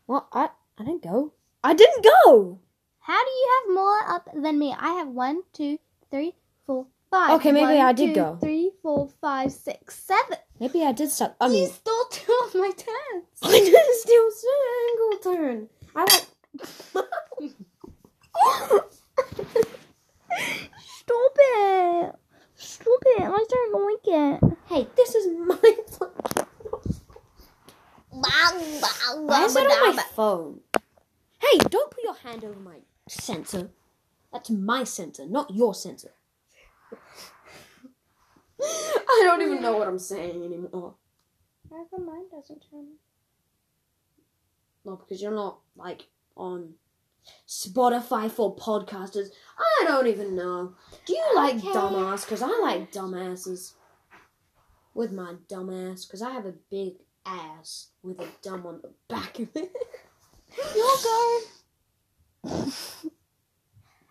Well, 0.07 0.29
I 0.33 0.49
I 0.79 0.85
didn't 0.85 1.03
go. 1.03 1.33
I 1.63 1.75
didn't 1.75 2.05
go. 2.05 2.59
How 3.01 3.25
do 3.25 3.31
you 3.31 3.49
have 3.67 3.75
more 3.75 4.09
up 4.09 4.29
than 4.35 4.59
me? 4.59 4.75
I 4.79 4.93
have 4.95 5.09
one, 5.09 5.43
two, 5.53 5.79
three, 6.11 6.35
four, 6.67 6.87
five. 7.11 7.33
Okay, 7.39 7.53
maybe 7.53 7.77
One, 7.77 7.87
I 7.87 7.93
did 7.93 8.09
two, 8.09 8.15
go. 8.15 8.39
Three, 8.41 8.73
four, 8.83 9.09
five, 9.21 9.53
six, 9.53 10.03
seven. 10.03 10.39
Maybe 10.61 10.85
I 10.85 10.93
did 10.93 11.11
start. 11.11 11.37
I 11.41 11.49
you 11.49 11.67
stole 11.67 12.05
two 12.11 12.39
of 12.47 12.55
my 12.55 12.71
turns. 12.71 13.25
I 13.43 13.51
didn't 13.51 13.95
steal 13.95 14.31
single 14.31 15.35
turn. 15.35 15.69
I 15.97 16.01
like. 16.03 16.27
Stop 20.85 21.37
it! 21.39 22.15
Stop 22.57 23.03
it! 23.07 23.23
I 23.23 23.45
don't 23.49 23.73
like 23.87 24.07
it. 24.07 24.59
hey, 24.67 24.87
this 24.97 25.15
is 25.15 25.27
my. 25.35 25.57
Why 29.17 29.45
is 29.45 29.57
it 29.57 29.63
on 29.63 29.97
my 29.97 30.03
phone? 30.15 30.61
Hey, 31.39 31.59
don't 31.71 31.91
put 31.91 32.05
your 32.05 32.17
hand 32.17 32.45
over 32.45 32.61
my 32.61 32.81
sensor. 33.09 33.71
That's 34.31 34.51
my 34.51 34.85
sensor, 34.85 35.27
not 35.27 35.55
your 35.55 35.75
sensor. 35.75 36.13
I 38.63 39.23
don't 39.25 39.43
even 39.43 39.63
know 39.63 39.77
what 39.77 39.89
I'm 39.89 39.99
saying 39.99 40.43
anymore. 40.45 40.95
How 41.71 41.85
come 41.91 42.07
mine 42.07 42.25
doesn't 42.31 42.65
turn? 42.71 42.87
No, 44.85 44.97
because 44.97 45.21
you're 45.23 45.35
not 45.35 45.61
like 45.77 46.07
on 46.37 46.75
Spotify 47.47 48.31
for 48.31 48.57
podcasters. 48.57 49.29
I 49.59 49.85
don't 49.87 50.07
even 50.07 50.35
know. 50.35 50.75
Do 51.07 51.13
you 51.13 51.25
like 51.35 51.57
Okay. 51.57 51.69
dumbass? 51.69 52.25
Because 52.25 52.43
I 52.43 52.59
like 52.61 52.93
dumbasses. 52.93 53.75
With 54.95 55.13
my 55.13 55.35
dumbass, 55.49 56.07
because 56.07 56.23
I 56.23 56.31
have 56.31 56.47
a 56.47 56.55
big 56.71 56.95
ass 57.25 57.89
with 58.03 58.21
a 58.21 58.27
dumb 58.43 58.67
on 58.67 58.81
the 58.83 58.91
back 59.09 59.39
of 59.39 59.49
it. 59.55 59.73
Your 60.77 60.97
go. 61.05 61.41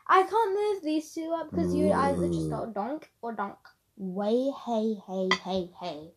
I 0.08 0.24
can't 0.24 0.54
move 0.54 0.82
these 0.84 1.14
two 1.14 1.36
up 1.38 1.52
because 1.52 1.74
you 1.74 1.92
either 1.92 2.28
just 2.30 2.50
go 2.50 2.66
donk 2.74 3.12
or 3.22 3.34
donk. 3.34 3.58
Way, 4.00 4.52
hey, 4.66 4.96
hey, 5.08 5.30
hey, 5.46 5.72
hey. 5.82 6.12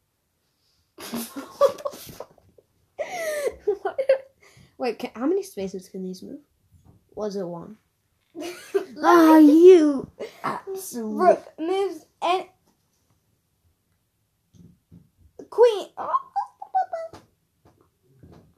what 0.99 1.83
the 3.67 3.77
fuck? 3.83 3.99
Wait, 4.79 4.99
can, 5.01 5.11
how 5.17 5.27
many 5.27 5.43
spaces 5.43 5.89
can 5.89 6.05
these 6.05 6.23
move? 6.23 6.41
Was 7.15 7.37
it 7.37 7.45
one? 7.47 7.79
Ah, 9.05 9.39
you 9.39 10.11
absolute. 10.45 11.19
Rook 11.19 11.45
moves 11.59 12.07
and 12.23 12.47
queen. 15.51 15.89
Hold 15.97 16.32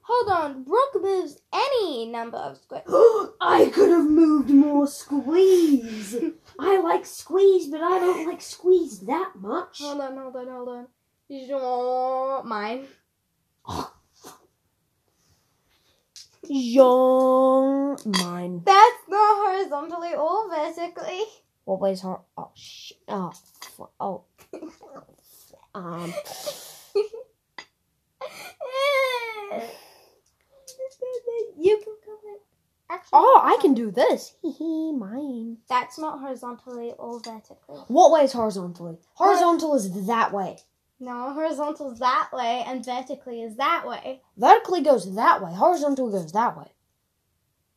Hold 0.06 0.30
on. 0.30 0.64
Brooke 0.64 1.02
moves 1.02 1.40
any 1.52 2.06
number 2.06 2.36
of 2.36 2.58
squares. 2.58 2.84
I 3.40 3.70
could 3.74 3.88
have 3.90 4.04
moved 4.10 4.50
more 4.50 4.86
squeeze. 4.86 6.14
I 6.58 6.80
like 6.80 7.06
squeeze, 7.06 7.68
but 7.68 7.80
I 7.80 7.98
don't 8.00 8.26
like 8.28 8.42
squeeze 8.42 9.00
that 9.00 9.32
much. 9.36 9.78
Hold 9.80 10.00
on, 10.02 10.16
hold 10.16 10.36
on, 10.36 10.48
hold 10.48 10.68
on. 10.68 10.86
Your- 11.28 12.44
Mine. 12.44 12.86
Young 16.46 17.96
mine. 18.04 18.62
That's 18.66 19.02
not 19.08 19.36
horizontally 19.46 20.14
or 20.14 20.50
vertically. 20.50 21.22
What 21.64 21.80
ways 21.80 22.04
are? 22.04 22.20
Oh 22.36 22.50
sh. 22.54 22.92
Oh. 23.08 23.32
fu- 23.76 23.88
Oh. 23.98 24.24
Um. 25.76 26.14
you 31.58 31.76
can 31.82 31.94
go 32.06 32.12
in. 32.28 32.38
Actually, 32.90 33.08
Oh, 33.14 33.34
I 33.44 33.59
can 33.61 33.74
do 33.74 33.90
this. 33.90 34.35
Hee 34.40 34.52
hee. 34.52 34.92
Mine. 34.92 35.59
That's 35.68 35.98
not 35.98 36.20
horizontally 36.20 36.94
or 36.98 37.20
vertically. 37.20 37.78
What 37.88 38.11
way 38.11 38.22
is 38.22 38.33
horizontally? 38.33 38.96
Horizontal 39.14 39.74
is 39.74 40.07
that 40.07 40.33
way. 40.33 40.59
No, 40.98 41.35
horizontal 41.35 41.92
is 41.92 41.98
that 41.98 42.30
way, 42.33 42.64
and 42.66 42.83
vertically 42.83 43.42
is 43.42 43.57
that 43.57 43.87
way. 43.87 44.22
Vertically 44.38 44.80
goes 44.80 45.14
that 45.14 45.42
way. 45.42 45.52
Horizontal 45.52 46.11
goes 46.11 46.33
that 46.33 46.57
way. 46.57 46.72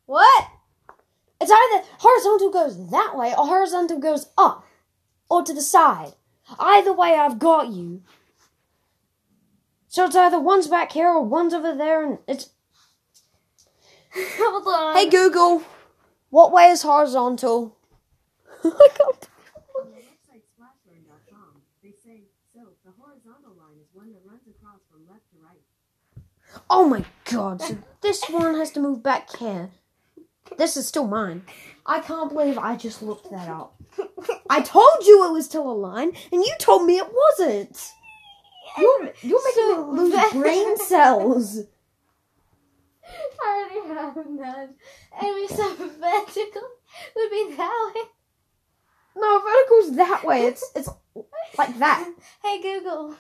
What? 0.06 0.48
It's 1.42 1.52
either 1.52 1.86
horizontal 2.00 2.50
goes 2.50 2.90
that 2.92 3.18
way 3.18 3.34
or 3.38 3.46
horizontal 3.46 4.00
goes 4.00 4.28
up 4.38 4.66
or 5.30 5.44
to 5.44 5.54
the 5.54 5.62
side. 5.62 6.14
Either 6.58 6.94
way, 6.94 7.16
I've 7.16 7.40
got 7.40 7.68
you. 7.68 8.04
So 9.90 10.06
it's 10.06 10.16
either 10.16 10.40
one's 10.40 10.68
back 10.68 10.94
here 10.94 11.10
or 11.10 11.26
one's 11.26 11.54
over 11.54 11.76
there, 11.76 12.06
and 12.06 12.20
it's. 12.26 12.52
Hold 14.14 14.68
on. 14.68 14.96
Hey 14.96 15.10
Google, 15.10 15.64
what 16.30 16.52
way 16.52 16.66
is 16.70 16.82
horizontal? 16.82 17.78
I 18.64 18.70
can't- 18.70 19.30
On 19.76 19.86
the 19.86 19.98
website 19.98 20.42
splashlearn.com, 20.58 21.62
they 21.84 21.92
say, 22.04 22.24
so 22.54 22.62
the 22.86 22.92
horizontal 23.00 23.52
line 23.58 23.78
is 23.82 23.88
one 23.94 24.12
that 24.14 24.22
runs 24.26 24.42
across 24.48 24.80
from 24.92 25.08
left 25.08 25.22
to 25.32 25.38
right. 25.44 26.24
oh 26.70 26.88
my 26.88 27.06
god! 27.32 27.62
So 27.62 27.78
this 28.02 28.24
one 28.30 28.56
has 28.56 28.72
to 28.72 28.80
move 28.80 29.04
back 29.04 29.36
here. 29.38 29.70
This 30.58 30.78
is 30.78 30.88
still 30.88 31.06
mine. 31.08 31.44
I 31.86 32.00
can't 32.00 32.30
believe 32.32 32.58
I 32.58 32.76
just 32.78 33.02
looked 33.04 33.30
that 33.32 33.50
up. 33.50 33.76
I 34.50 34.62
told 34.62 35.06
you 35.06 35.28
it 35.28 35.34
was 35.34 35.46
still 35.46 35.70
a 35.70 35.74
line, 35.74 36.14
and 36.32 36.42
you 36.44 36.54
told 36.60 36.86
me 36.86 36.98
it 36.98 37.08
wasn't. 37.14 37.92
You're 38.78 39.10
you're 39.22 39.44
making 39.44 39.64
So 39.66 39.92
me 39.92 40.00
lose 40.00 40.32
brain 40.34 40.78
cells. 40.78 41.60
I 43.44 43.70
already 43.86 44.00
have 44.00 44.16
none. 44.30 44.70
Anyway, 45.22 45.48
so 45.48 45.76
vertical 45.76 46.68
would 47.16 47.30
be 47.32 47.54
that 47.58 47.92
way. 47.96 48.02
No, 49.16 49.40
vertical's 49.42 49.96
that 49.98 50.24
way. 50.24 50.46
It's 50.48 50.64
it's 50.76 50.90
like 51.58 51.78
that. 51.80 52.10
Hey 52.44 52.62
Google, 52.62 53.16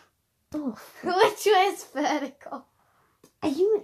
Oh, 0.53 0.77
which 1.03 1.45
way 1.45 1.65
is 1.73 1.83
vertical? 1.93 2.65
are 3.43 3.49
you 3.49 3.75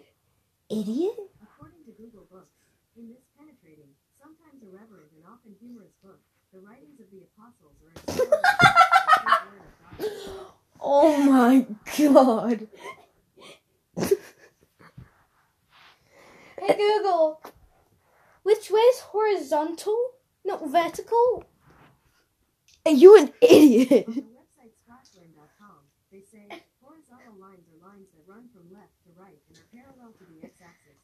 an 0.69 0.77
idiot? 0.79 1.15
According 1.41 1.83
to 1.85 1.91
Google 1.91 2.25
Books, 2.31 2.53
in 2.97 3.09
this 3.09 3.21
penetrating, 3.37 3.89
sometimes 4.21 4.61
irreverent 4.63 5.11
and 5.15 5.23
often 5.25 5.55
humorous 5.59 5.91
book, 6.03 6.19
the 6.53 6.59
writings 6.59 6.99
of 6.99 7.07
the 7.11 7.21
apostles 7.27 7.75
are 7.83 7.91
explored 7.97 8.29
in 8.29 9.25
the 9.25 9.51
word 9.51 9.63
of 9.65 9.73
God. 9.99 10.51
Oh 10.85 11.17
my 11.23 11.65
god. 11.97 12.67
Hey 16.65 16.77
Google, 16.77 17.43
which 18.43 18.71
way 18.71 18.79
is 18.79 19.01
horizontal? 19.01 19.97
Not 20.45 20.65
vertical. 20.71 21.43
Are 22.85 22.91
you 22.93 23.17
an 23.19 23.33
idiot? 23.41 24.05
On 24.07 24.15
the 24.15 24.21
website 24.21 24.71
splashlearn.com, 24.79 25.83
they 26.09 26.21
say 26.21 26.47
horizontal 26.79 27.35
lines 27.35 27.67
are 27.67 27.85
lines 27.85 28.07
that 28.15 28.23
run 28.25 28.47
from 28.55 28.71
left 28.71 28.95
to 29.03 29.11
right 29.19 29.35
and 29.49 29.57
are 29.59 29.67
parallel 29.75 30.13
to 30.13 30.23
the 30.23 30.47
x-axis. 30.47 31.03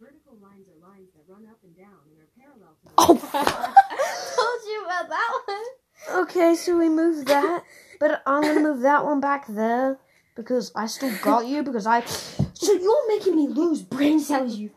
Vertical 0.00 0.38
lines 0.42 0.66
are 0.66 0.88
lines 0.90 1.10
that 1.14 1.22
run 1.32 1.46
up 1.46 1.58
and 1.62 1.76
down 1.76 2.02
and 2.10 2.18
are 2.18 2.30
parallel 2.34 2.74
to 2.74 2.84
the 2.86 2.94
Oh. 2.98 3.14
Told 4.34 4.60
you 4.66 4.84
about 4.86 5.08
that 5.08 5.40
one. 5.46 6.22
Okay, 6.24 6.56
so 6.56 6.76
we 6.76 6.88
move 6.88 7.26
that, 7.26 7.62
but 8.00 8.22
I'm 8.26 8.42
gonna 8.42 8.58
move 8.58 8.80
that 8.80 9.04
one 9.04 9.20
back 9.20 9.46
there 9.46 10.00
because 10.34 10.72
I 10.74 10.86
still 10.86 11.16
got 11.22 11.46
you 11.46 11.62
because 11.62 11.86
I. 11.86 12.02
So 12.54 12.72
you're 12.72 13.06
making 13.06 13.36
me 13.36 13.46
lose 13.46 13.82
brain 13.82 14.18
cells, 14.18 14.56
you. 14.56 14.70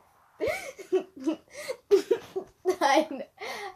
I, 2.81 3.07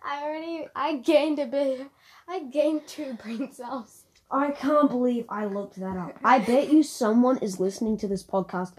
I 0.06 0.24
already 0.24 0.68
I 0.76 0.98
gained 0.98 1.40
a 1.40 1.46
bit. 1.46 1.88
I 2.28 2.40
gained 2.44 2.88
two 2.88 3.14
brain 3.16 3.52
cells. 3.52 4.06
I 4.32 4.52
can't 4.52 4.90
believe 4.90 5.26
I 5.30 5.46
looked 5.46 5.76
that 5.76 5.98
up. 5.98 6.18
I 6.24 6.40
bet 6.40 6.72
you 6.72 6.84
someone 6.84 7.38
is 7.40 7.60
listening 7.60 7.98
to 7.98 8.08
this 8.08 8.24
podcast 8.24 8.74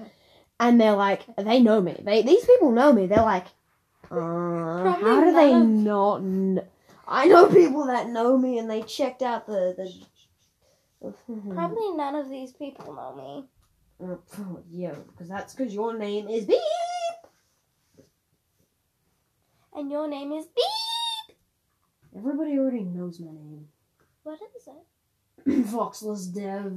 and 0.58 0.80
they're 0.80 0.96
like, 0.96 1.22
they 1.36 1.60
know 1.60 1.80
me. 1.80 2.00
They 2.02 2.22
these 2.22 2.44
people 2.44 2.72
know 2.72 2.92
me. 2.92 3.06
They're 3.06 3.18
like, 3.18 3.46
uh, 4.10 4.16
how 4.16 5.20
do 5.24 5.32
they 5.32 5.54
not? 5.54 6.20
Kn-? 6.20 6.62
I 7.06 7.26
know 7.26 7.46
people 7.46 7.86
that 7.86 8.08
know 8.08 8.38
me 8.38 8.58
and 8.58 8.68
they 8.70 8.82
checked 8.82 9.22
out 9.22 9.46
the 9.46 9.74
the. 9.76 11.12
Probably 11.52 11.90
none 11.92 12.14
of 12.14 12.30
these 12.30 12.52
people 12.52 12.94
know 12.94 13.14
me. 13.14 13.44
Uh, 14.02 14.16
oh, 14.40 14.60
yeah, 14.70 14.94
because 15.12 15.28
that's 15.28 15.54
because 15.54 15.74
your 15.74 15.96
name 15.96 16.28
is 16.28 16.46
Beep. 16.46 16.58
And 19.74 19.90
your 19.90 20.08
name 20.08 20.32
is 20.32 20.46
Beep. 20.46 21.36
Everybody 22.16 22.58
already 22.58 22.84
knows 22.84 23.18
my 23.20 23.32
name. 23.32 23.66
What 24.22 24.38
is 24.56 24.68
it? 24.68 25.66
Foxless 25.66 26.26
Dev. 26.32 26.72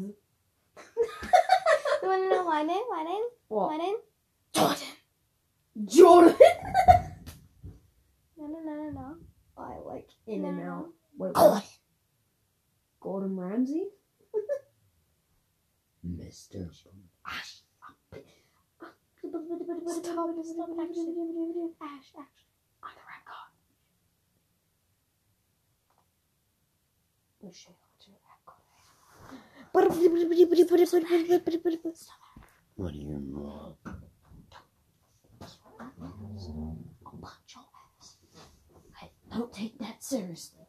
You 2.02 2.10
want 2.10 2.24
to 2.24 2.30
know 2.30 2.44
my 2.46 2.64
name? 2.64 2.84
My 2.90 3.04
name? 3.04 3.24
What? 3.48 3.72
My 3.72 3.78
name? 3.78 3.98
Jordan. 4.54 4.88
Jordan. 5.86 6.36
No, 8.38 8.48
no, 8.48 8.60
no, 8.60 8.74
no, 8.74 8.90
no. 8.90 9.16
I 9.58 9.78
like 9.86 10.10
in 10.26 10.42
No, 10.44 10.50
and 10.50 10.58
no, 10.58 10.64
out. 10.64 10.86
no. 10.86 10.94
Wait, 11.18 11.34
what? 11.36 11.66
Gordon 13.00 13.36
Ramsay. 13.38 13.86
Mr. 16.08 16.74
Stop, 16.74 16.94
stop, 19.24 20.70
actually. 20.80 21.16
Ash, 21.82 22.12
Ash. 22.18 22.47
I'm 22.84 22.92
the 22.96 23.02
rap 23.08 23.26
god. 23.26 23.50
Oh 27.46 27.52
shit, 27.54 27.76
what's 27.96 28.08
your 28.08 28.18
rap 28.28 28.42
god? 28.46 28.56
What 32.76 32.94
do 32.94 33.00
you 33.00 33.20
want? 33.20 33.78
I'll 37.06 37.20
punch 37.22 37.56
your 37.56 37.66
ass. 38.00 38.18
Hey, 39.00 39.12
don't 39.32 39.52
take 39.54 39.78
that 39.80 40.04
seriously. 40.04 40.62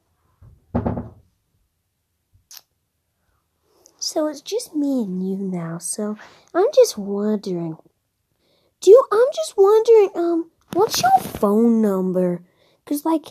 So 4.00 4.26
it's 4.28 4.40
just 4.40 4.74
me 4.74 5.02
and 5.02 5.28
you 5.28 5.36
now. 5.36 5.78
So 5.78 6.16
I'm 6.54 6.68
just 6.74 6.96
wondering. 6.96 7.76
Do 8.80 8.90
you? 8.90 9.02
I'm 9.12 9.26
just 9.34 9.54
wondering. 9.56 10.10
Um, 10.14 10.50
what's 10.72 11.02
your 11.02 11.20
phone 11.20 11.80
number? 11.82 12.42
Cause 12.86 13.04
like, 13.04 13.26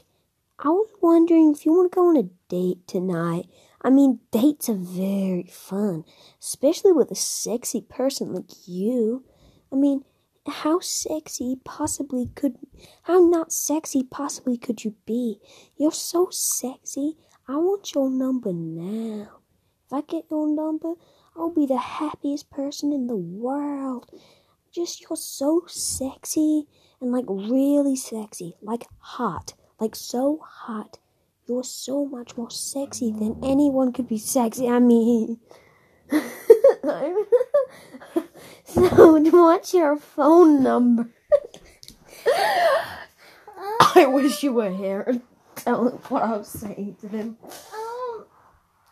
I 0.59 0.69
was 0.69 0.89
wondering 1.01 1.51
if 1.51 1.65
you 1.65 1.73
want 1.73 1.91
to 1.91 1.95
go 1.95 2.09
on 2.09 2.17
a 2.17 2.29
date 2.49 2.87
tonight. 2.87 3.47
I 3.81 3.89
mean, 3.89 4.19
dates 4.31 4.69
are 4.69 4.73
very 4.73 5.47
fun, 5.51 6.03
especially 6.41 6.91
with 6.91 7.11
a 7.11 7.15
sexy 7.15 7.81
person 7.81 8.33
like 8.33 8.67
you. 8.67 9.23
I 9.71 9.75
mean, 9.75 10.03
how 10.47 10.79
sexy 10.79 11.57
possibly 11.63 12.27
could 12.35 12.55
how 13.03 13.19
not 13.19 13.51
sexy 13.51 14.03
possibly 14.03 14.57
could 14.57 14.83
you 14.83 14.95
be? 15.05 15.39
You're 15.75 15.91
so 15.91 16.29
sexy. 16.31 17.17
I 17.47 17.57
want 17.57 17.93
your 17.93 18.09
number 18.09 18.53
now. 18.53 19.39
If 19.85 19.93
I 19.93 20.01
get 20.01 20.25
your 20.31 20.47
number, 20.47 20.93
I'll 21.35 21.53
be 21.53 21.65
the 21.65 21.77
happiest 21.77 22.49
person 22.49 22.91
in 22.91 23.07
the 23.07 23.15
world. 23.15 24.09
Just 24.71 25.01
you're 25.01 25.17
so 25.17 25.63
sexy 25.67 26.67
and 27.01 27.11
like 27.11 27.25
really 27.27 27.95
sexy, 27.95 28.55
like 28.61 28.85
hot, 28.99 29.53
like 29.79 29.95
so 29.95 30.39
hot. 30.43 30.99
You're 31.47 31.63
so 31.63 32.05
much 32.05 32.35
more 32.35 32.51
sexy 32.51 33.11
than 33.11 33.39
anyone 33.43 33.93
could 33.93 34.07
be 34.07 34.17
sexy. 34.17 34.67
I 34.67 34.79
mean, 34.79 35.39
so 36.11 37.23
what's 38.75 39.73
your 39.73 39.97
phone 39.97 40.61
number? 40.61 41.09
I 43.95 44.05
wish 44.07 44.43
you 44.43 44.53
were 44.53 44.71
here 44.71 45.03
and 45.07 45.21
tell 45.55 45.89
what 46.09 46.23
I 46.23 46.37
was 46.37 46.49
saying 46.49 46.97
to 47.01 47.07
them. 47.07 47.37
Um, 47.43 48.25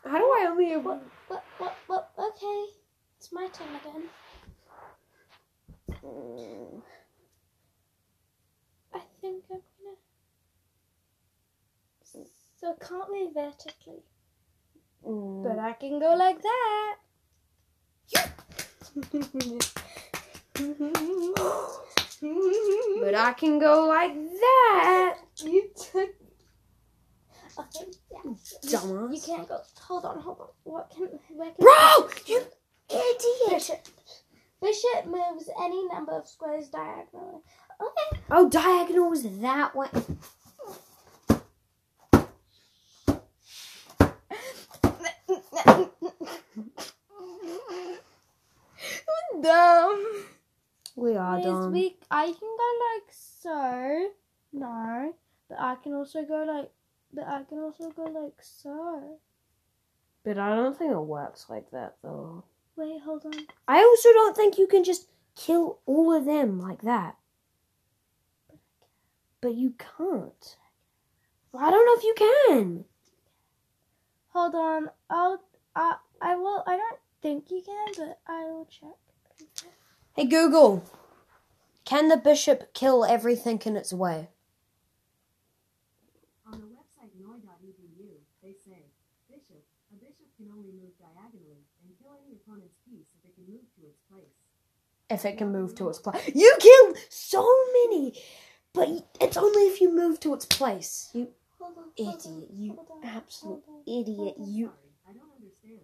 How 0.03 0.17
do 0.17 0.23
I 0.23 0.47
only 0.49 0.69
have 0.69 0.85
what, 0.85 1.03
what, 1.27 1.43
what, 1.57 1.75
what, 1.87 2.11
okay. 2.17 2.65
It's 3.17 3.31
my 3.31 3.47
turn 3.47 3.67
again. 3.81 4.03
Mm. 6.03 6.81
I 9.25 9.27
think 9.27 9.43
I'm 9.51 9.57
gonna. 9.83 9.97
So 12.59 12.71
it 12.71 12.79
can't 12.87 13.11
be 13.11 13.29
vertically, 13.33 14.03
Mm. 15.03 15.43
but 15.43 15.57
I 15.59 15.73
can 15.73 15.99
go 15.99 16.13
like 16.15 16.41
that. 16.41 16.95
But 23.01 23.13
I 23.15 23.33
can 23.33 23.59
go 23.59 23.85
like 23.87 24.13
that. 24.15 25.17
You 25.43 25.69
took. 25.75 26.09
Okay, 27.59 27.85
yeah. 28.11 28.21
Dumbass. 28.63 29.15
You 29.15 29.21
can't 29.21 29.47
go. 29.47 29.59
Hold 29.81 30.05
on, 30.05 30.19
hold 30.19 30.39
on. 30.39 30.47
What 30.63 30.89
can? 30.95 31.09
Where 31.35 31.51
can? 31.51 31.59
Bro, 31.59 32.09
you 32.25 32.41
idiot. 32.89 33.49
Bishop. 33.49 33.87
Bishop 34.61 35.05
moves 35.05 35.49
any 35.61 35.87
number 35.87 36.13
of 36.13 36.27
squares 36.27 36.69
diagonally. 36.69 37.41
Okay. 37.81 38.19
Oh, 38.31 38.49
diagonal 38.49 39.11
is 39.13 39.39
that 39.39 39.75
way. 39.75 39.87
Dumb. 49.41 50.25
We 50.95 51.15
are 51.15 51.37
Yes, 51.37 51.45
done. 51.45 51.71
we. 51.73 51.97
I 52.09 52.25
can 52.25 52.33
go 52.57 52.69
like 52.93 53.11
so. 53.11 54.09
No, 54.53 55.13
but 55.49 55.59
I 55.59 55.75
can 55.75 55.93
also 55.93 56.23
go 56.23 56.43
like. 56.43 56.71
But 57.13 57.27
I 57.27 57.43
can 57.43 57.59
also 57.59 57.91
go 57.91 58.03
like 58.03 58.41
so. 58.41 59.19
But 60.23 60.37
I 60.37 60.55
don't 60.55 60.77
think 60.77 60.91
it 60.91 60.99
works 60.99 61.45
like 61.49 61.69
that 61.71 61.97
though. 62.01 62.43
Wait, 62.75 63.01
hold 63.01 63.25
on. 63.25 63.33
I 63.67 63.79
also 63.79 64.09
don't 64.13 64.35
think 64.35 64.57
you 64.57 64.67
can 64.67 64.83
just 64.83 65.09
kill 65.35 65.79
all 65.85 66.13
of 66.13 66.25
them 66.25 66.59
like 66.59 66.81
that. 66.81 67.15
But 69.45 69.53
you 69.53 69.75
can't. 69.77 70.57
I 71.55 71.69
don't 71.69 71.85
know 71.85 71.95
if 71.95 72.03
you 72.03 72.15
can. 72.17 72.85
Hold 74.29 74.55
on. 74.55 74.89
I'll. 75.07 75.39
I. 75.75 75.97
I 76.19 76.35
will. 76.35 76.63
I 76.65 76.77
don't 76.77 76.99
think 77.21 77.51
you 77.51 77.61
can, 77.63 77.93
but 77.95 78.19
I 78.27 78.45
will 78.45 78.65
check. 78.65 78.97
Hey 80.15 80.25
Google, 80.25 80.83
can 81.83 82.07
the 82.07 82.17
bishop 82.17 82.73
kill 82.73 83.05
everything 83.05 83.61
in 83.65 83.77
its 83.77 83.93
way? 83.93 84.29
On 86.51 86.59
the 86.59 86.65
website 86.65 87.13
noi.edu, 87.21 88.17
they 88.41 88.53
say, 88.65 88.85
Bishop, 89.29 89.63
a 89.91 89.95
bishop 90.03 90.25
can 90.37 90.47
only 90.49 90.71
move 90.71 90.97
diagonally 90.97 91.61
and 91.83 91.93
kill 92.01 92.17
any 92.25 92.37
opponent's 92.37 92.77
piece 92.89 93.13
if 93.19 93.29
it 93.29 93.35
can 93.35 93.45
move 93.45 93.61
to 93.75 93.85
its 93.85 93.99
place. 94.11 94.33
If 95.07 95.23
it 95.23 95.37
can 95.37 95.51
move 95.51 95.75
to 95.75 95.89
its 95.89 95.99
place. 95.99 96.31
You 96.33 96.55
killed 96.59 96.97
so 97.09 97.47
many, 97.83 98.19
but 98.75 98.89
it's 99.21 99.37
only 99.37 99.63
if 99.63 99.81
you 99.81 99.93
move 99.95 100.19
to 100.21 100.33
its 100.33 100.45
place. 100.45 101.09
You 101.13 101.29
Hold 101.59 101.77
on. 101.77 102.05
hold 102.05 102.25
idiot. 102.25 102.49
You 102.53 102.79
absolute 103.03 103.63
idiot. 103.87 104.35
You. 104.37 104.71
I 105.07 105.13
don't 105.13 105.31
understand. 105.35 105.79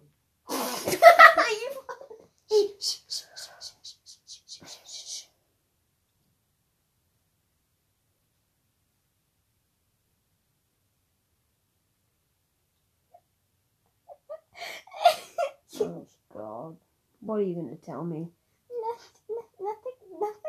Oh 15.80 16.06
God! 16.32 16.76
What 17.20 17.36
are 17.36 17.42
you 17.42 17.54
gonna 17.56 17.76
tell 17.76 18.04
me? 18.04 18.28
Nothing. 18.70 19.36
Nothing. 19.60 19.92
Nothing. 20.20 20.41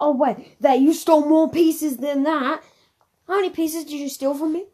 Oh 0.00 0.16
wait, 0.16 0.60
that 0.60 0.80
you 0.80 0.94
stole 0.94 1.26
more 1.28 1.50
pieces 1.50 1.98
than 1.98 2.22
that. 2.22 2.62
How 3.28 3.36
many 3.36 3.50
pieces 3.50 3.84
did 3.84 3.92
you 3.92 4.08
steal 4.08 4.34
from 4.34 4.54
me? 4.54 4.64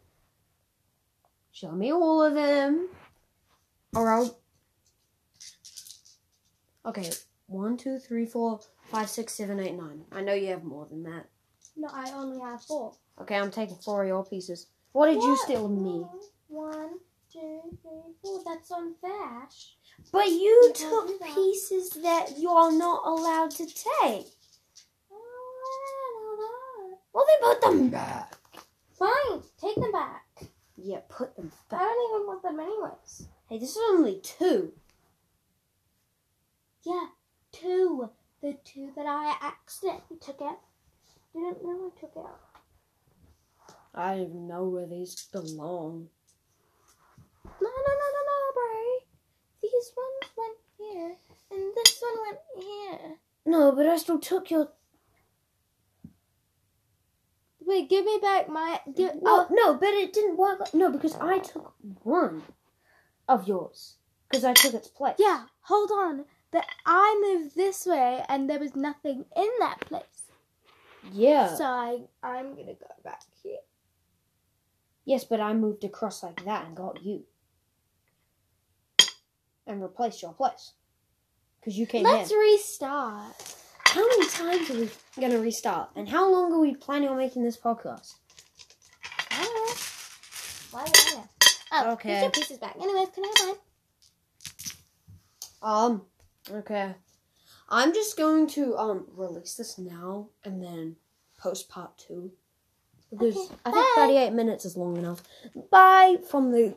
Show 1.51 1.73
me 1.73 1.93
all 1.93 2.23
of 2.23 2.35
them. 2.35 2.89
Or 3.95 4.13
I'll. 4.13 4.39
Okay, 6.87 7.11
one, 7.47 7.77
two, 7.77 7.99
three, 7.99 8.25
four, 8.25 8.61
five, 8.91 9.11
six, 9.11 9.35
seven, 9.35 9.59
eight, 9.59 9.75
nine. 9.75 10.05
I 10.13 10.23
know 10.23 10.35
you 10.35 10.49
have 10.49 10.63
more 10.63 10.87
than 10.87 11.03
that. 11.03 11.27
No, 11.77 11.89
I 11.93 12.13
only 12.13 12.41
have 12.41 12.63
four. 12.63 12.93
Okay, 13.21 13.37
I'm 13.37 13.51
taking 13.51 13.77
four 13.77 14.03
of 14.03 14.09
your 14.09 14.25
pieces. 14.25 14.69
What 14.93 15.07
did 15.07 15.23
you 15.23 15.37
steal 15.39 15.63
from 15.63 15.83
me? 15.83 16.07
One, 16.47 16.99
two, 17.33 17.61
three, 17.83 18.15
four. 18.23 18.43
That's 18.47 18.71
unfair. 18.71 19.49
But 20.13 20.29
you 20.29 20.39
You 20.39 20.73
took 20.75 21.21
pieces 21.35 21.91
that 22.03 22.39
you're 22.39 22.73
not 22.73 23.03
allowed 23.05 23.51
to 23.53 23.67
take. 23.67 24.27
Well, 27.17 27.25
they 27.25 27.47
put 27.47 27.63
them 27.63 27.89
back. 27.89 28.37
Fine, 28.99 29.41
take 29.59 29.77
them 29.77 29.91
back. 29.91 30.27
Yeah, 30.77 30.99
put 31.09 31.35
them 31.35 31.51
back. 31.71 31.81
I 31.81 31.85
don't 31.85 32.15
even 32.15 32.27
want 32.27 32.43
them 32.43 32.61
anyways. 32.61 33.27
Hey, 33.49 33.59
this 33.59 33.71
is 33.71 33.83
only 33.89 34.21
two. 34.23 34.75
Yeah, 36.85 37.07
two. 37.53 38.11
The 38.43 38.59
two 38.67 38.91
that 38.95 39.07
I 39.07 39.35
accidentally 39.41 40.19
took 40.21 40.43
out. 40.43 40.59
Didn't 41.33 41.65
know 41.65 41.91
I 41.91 41.99
took 41.99 42.13
out. 42.19 42.39
I 43.95 44.17
don't 44.17 44.27
even 44.27 44.47
know 44.47 44.65
where 44.65 44.87
these 44.87 45.27
belong. 45.33 46.09
No, 47.47 47.51
no, 47.63 47.93
no, 47.95 48.07
no, 48.13 48.21
no, 48.27 48.53
Bray. 48.53 49.07
These 49.63 49.93
ones 49.97 50.33
went 50.37 50.59
here, 50.77 51.17
and 51.51 51.75
this 51.77 52.03
one 52.03 52.19
went 52.27 52.41
here. 52.63 53.17
No, 53.47 53.73
but 53.73 53.87
I 53.87 53.97
still 53.97 54.19
took 54.19 54.51
your. 54.51 54.69
Wait, 57.67 57.91
give 57.91 58.05
me 58.05 58.19
back 58.23 58.49
my. 58.49 58.81
Give, 58.95 59.13
No, 59.17 59.21
oh, 59.25 59.47
no, 59.51 59.75
but 59.75 59.89
it 59.89 60.13
didn't 60.13 60.37
work. 60.37 60.73
No, 60.73 60.91
because 60.91 61.17
I 61.17 61.41
took 61.41 61.75
one 62.05 62.43
of 63.29 63.49
yours. 63.49 63.97
Because 64.31 64.45
I 64.45 64.55
took 64.55 64.73
its 64.73 64.89
place. 64.89 65.17
Yeah, 65.19 65.47
hold 65.63 65.91
on. 65.91 66.25
That 66.53 66.67
I 66.87 67.21
moved 67.21 67.57
this 67.57 67.85
way, 67.85 68.25
and 68.29 68.49
there 68.49 68.61
was 68.61 68.77
nothing 68.77 69.25
in 69.37 69.49
that 69.59 69.81
place. 69.81 70.31
Yeah. 71.13 71.55
So 71.57 71.65
I, 71.65 71.99
I'm 72.23 72.55
gonna 72.55 72.75
go 72.75 72.87
back 73.03 73.23
here. 73.43 73.59
Yes, 75.05 75.25
but 75.25 75.41
I 75.41 75.53
moved 75.53 75.83
across 75.83 76.23
like 76.23 76.45
that 76.45 76.67
and 76.67 76.77
got 76.77 77.03
you. 77.03 77.25
And 79.67 79.83
replaced 79.83 80.23
your 80.23 80.33
place. 80.33 80.73
Because 81.61 81.77
you 81.77 81.87
came 81.87 82.07
in. 82.07 82.13
Let's 82.13 82.31
in. 82.31 82.39
restart. 82.39 83.57
How 83.89 84.07
many 84.07 84.27
times 84.29 84.71
are 84.71 84.75
we 84.81 84.91
going 85.21 85.33
to 85.33 85.39
restart? 85.41 85.91
And 85.97 86.09
how 86.09 86.31
long 86.31 86.53
are 86.53 86.61
we 86.61 86.75
planning 86.75 87.09
on 87.09 87.17
making 87.17 87.45
this 87.45 87.57
podcast? 87.57 88.15
I 89.31 89.43
don't 89.43 89.55
know. 89.55 89.75
Why 90.71 90.83
would 90.85 90.97
I 90.97 91.15
know? 91.15 91.29
Oh, 91.73 91.93
Okay. 91.93 92.09
Here's 92.11 92.23
your 92.23 92.31
pieces 92.31 92.59
back. 92.59 92.77
Anyways, 92.81 93.09
can 93.15 93.25
I 93.25 93.33
have 93.39 93.47
mine? 93.49 93.57
Um, 95.63 96.03
okay. 96.51 96.95
I'm 97.69 97.93
just 97.93 98.17
going 98.17 98.47
to 98.49 98.77
um 98.77 99.07
release 99.17 99.55
this 99.55 99.79
now 99.79 100.29
and 100.45 100.63
then 100.63 100.97
post 101.39 101.69
part 101.69 101.97
two. 101.99 102.31
Because 103.11 103.37
Okay, 103.37 103.55
I 103.65 103.71
think 103.73 103.87
bye. 103.97 104.07
38 104.07 104.33
minutes 104.33 104.65
is 104.65 104.77
long 104.77 104.97
enough. 104.97 105.23
Bye 105.71 106.17
from 106.31 106.53
the. 106.53 106.75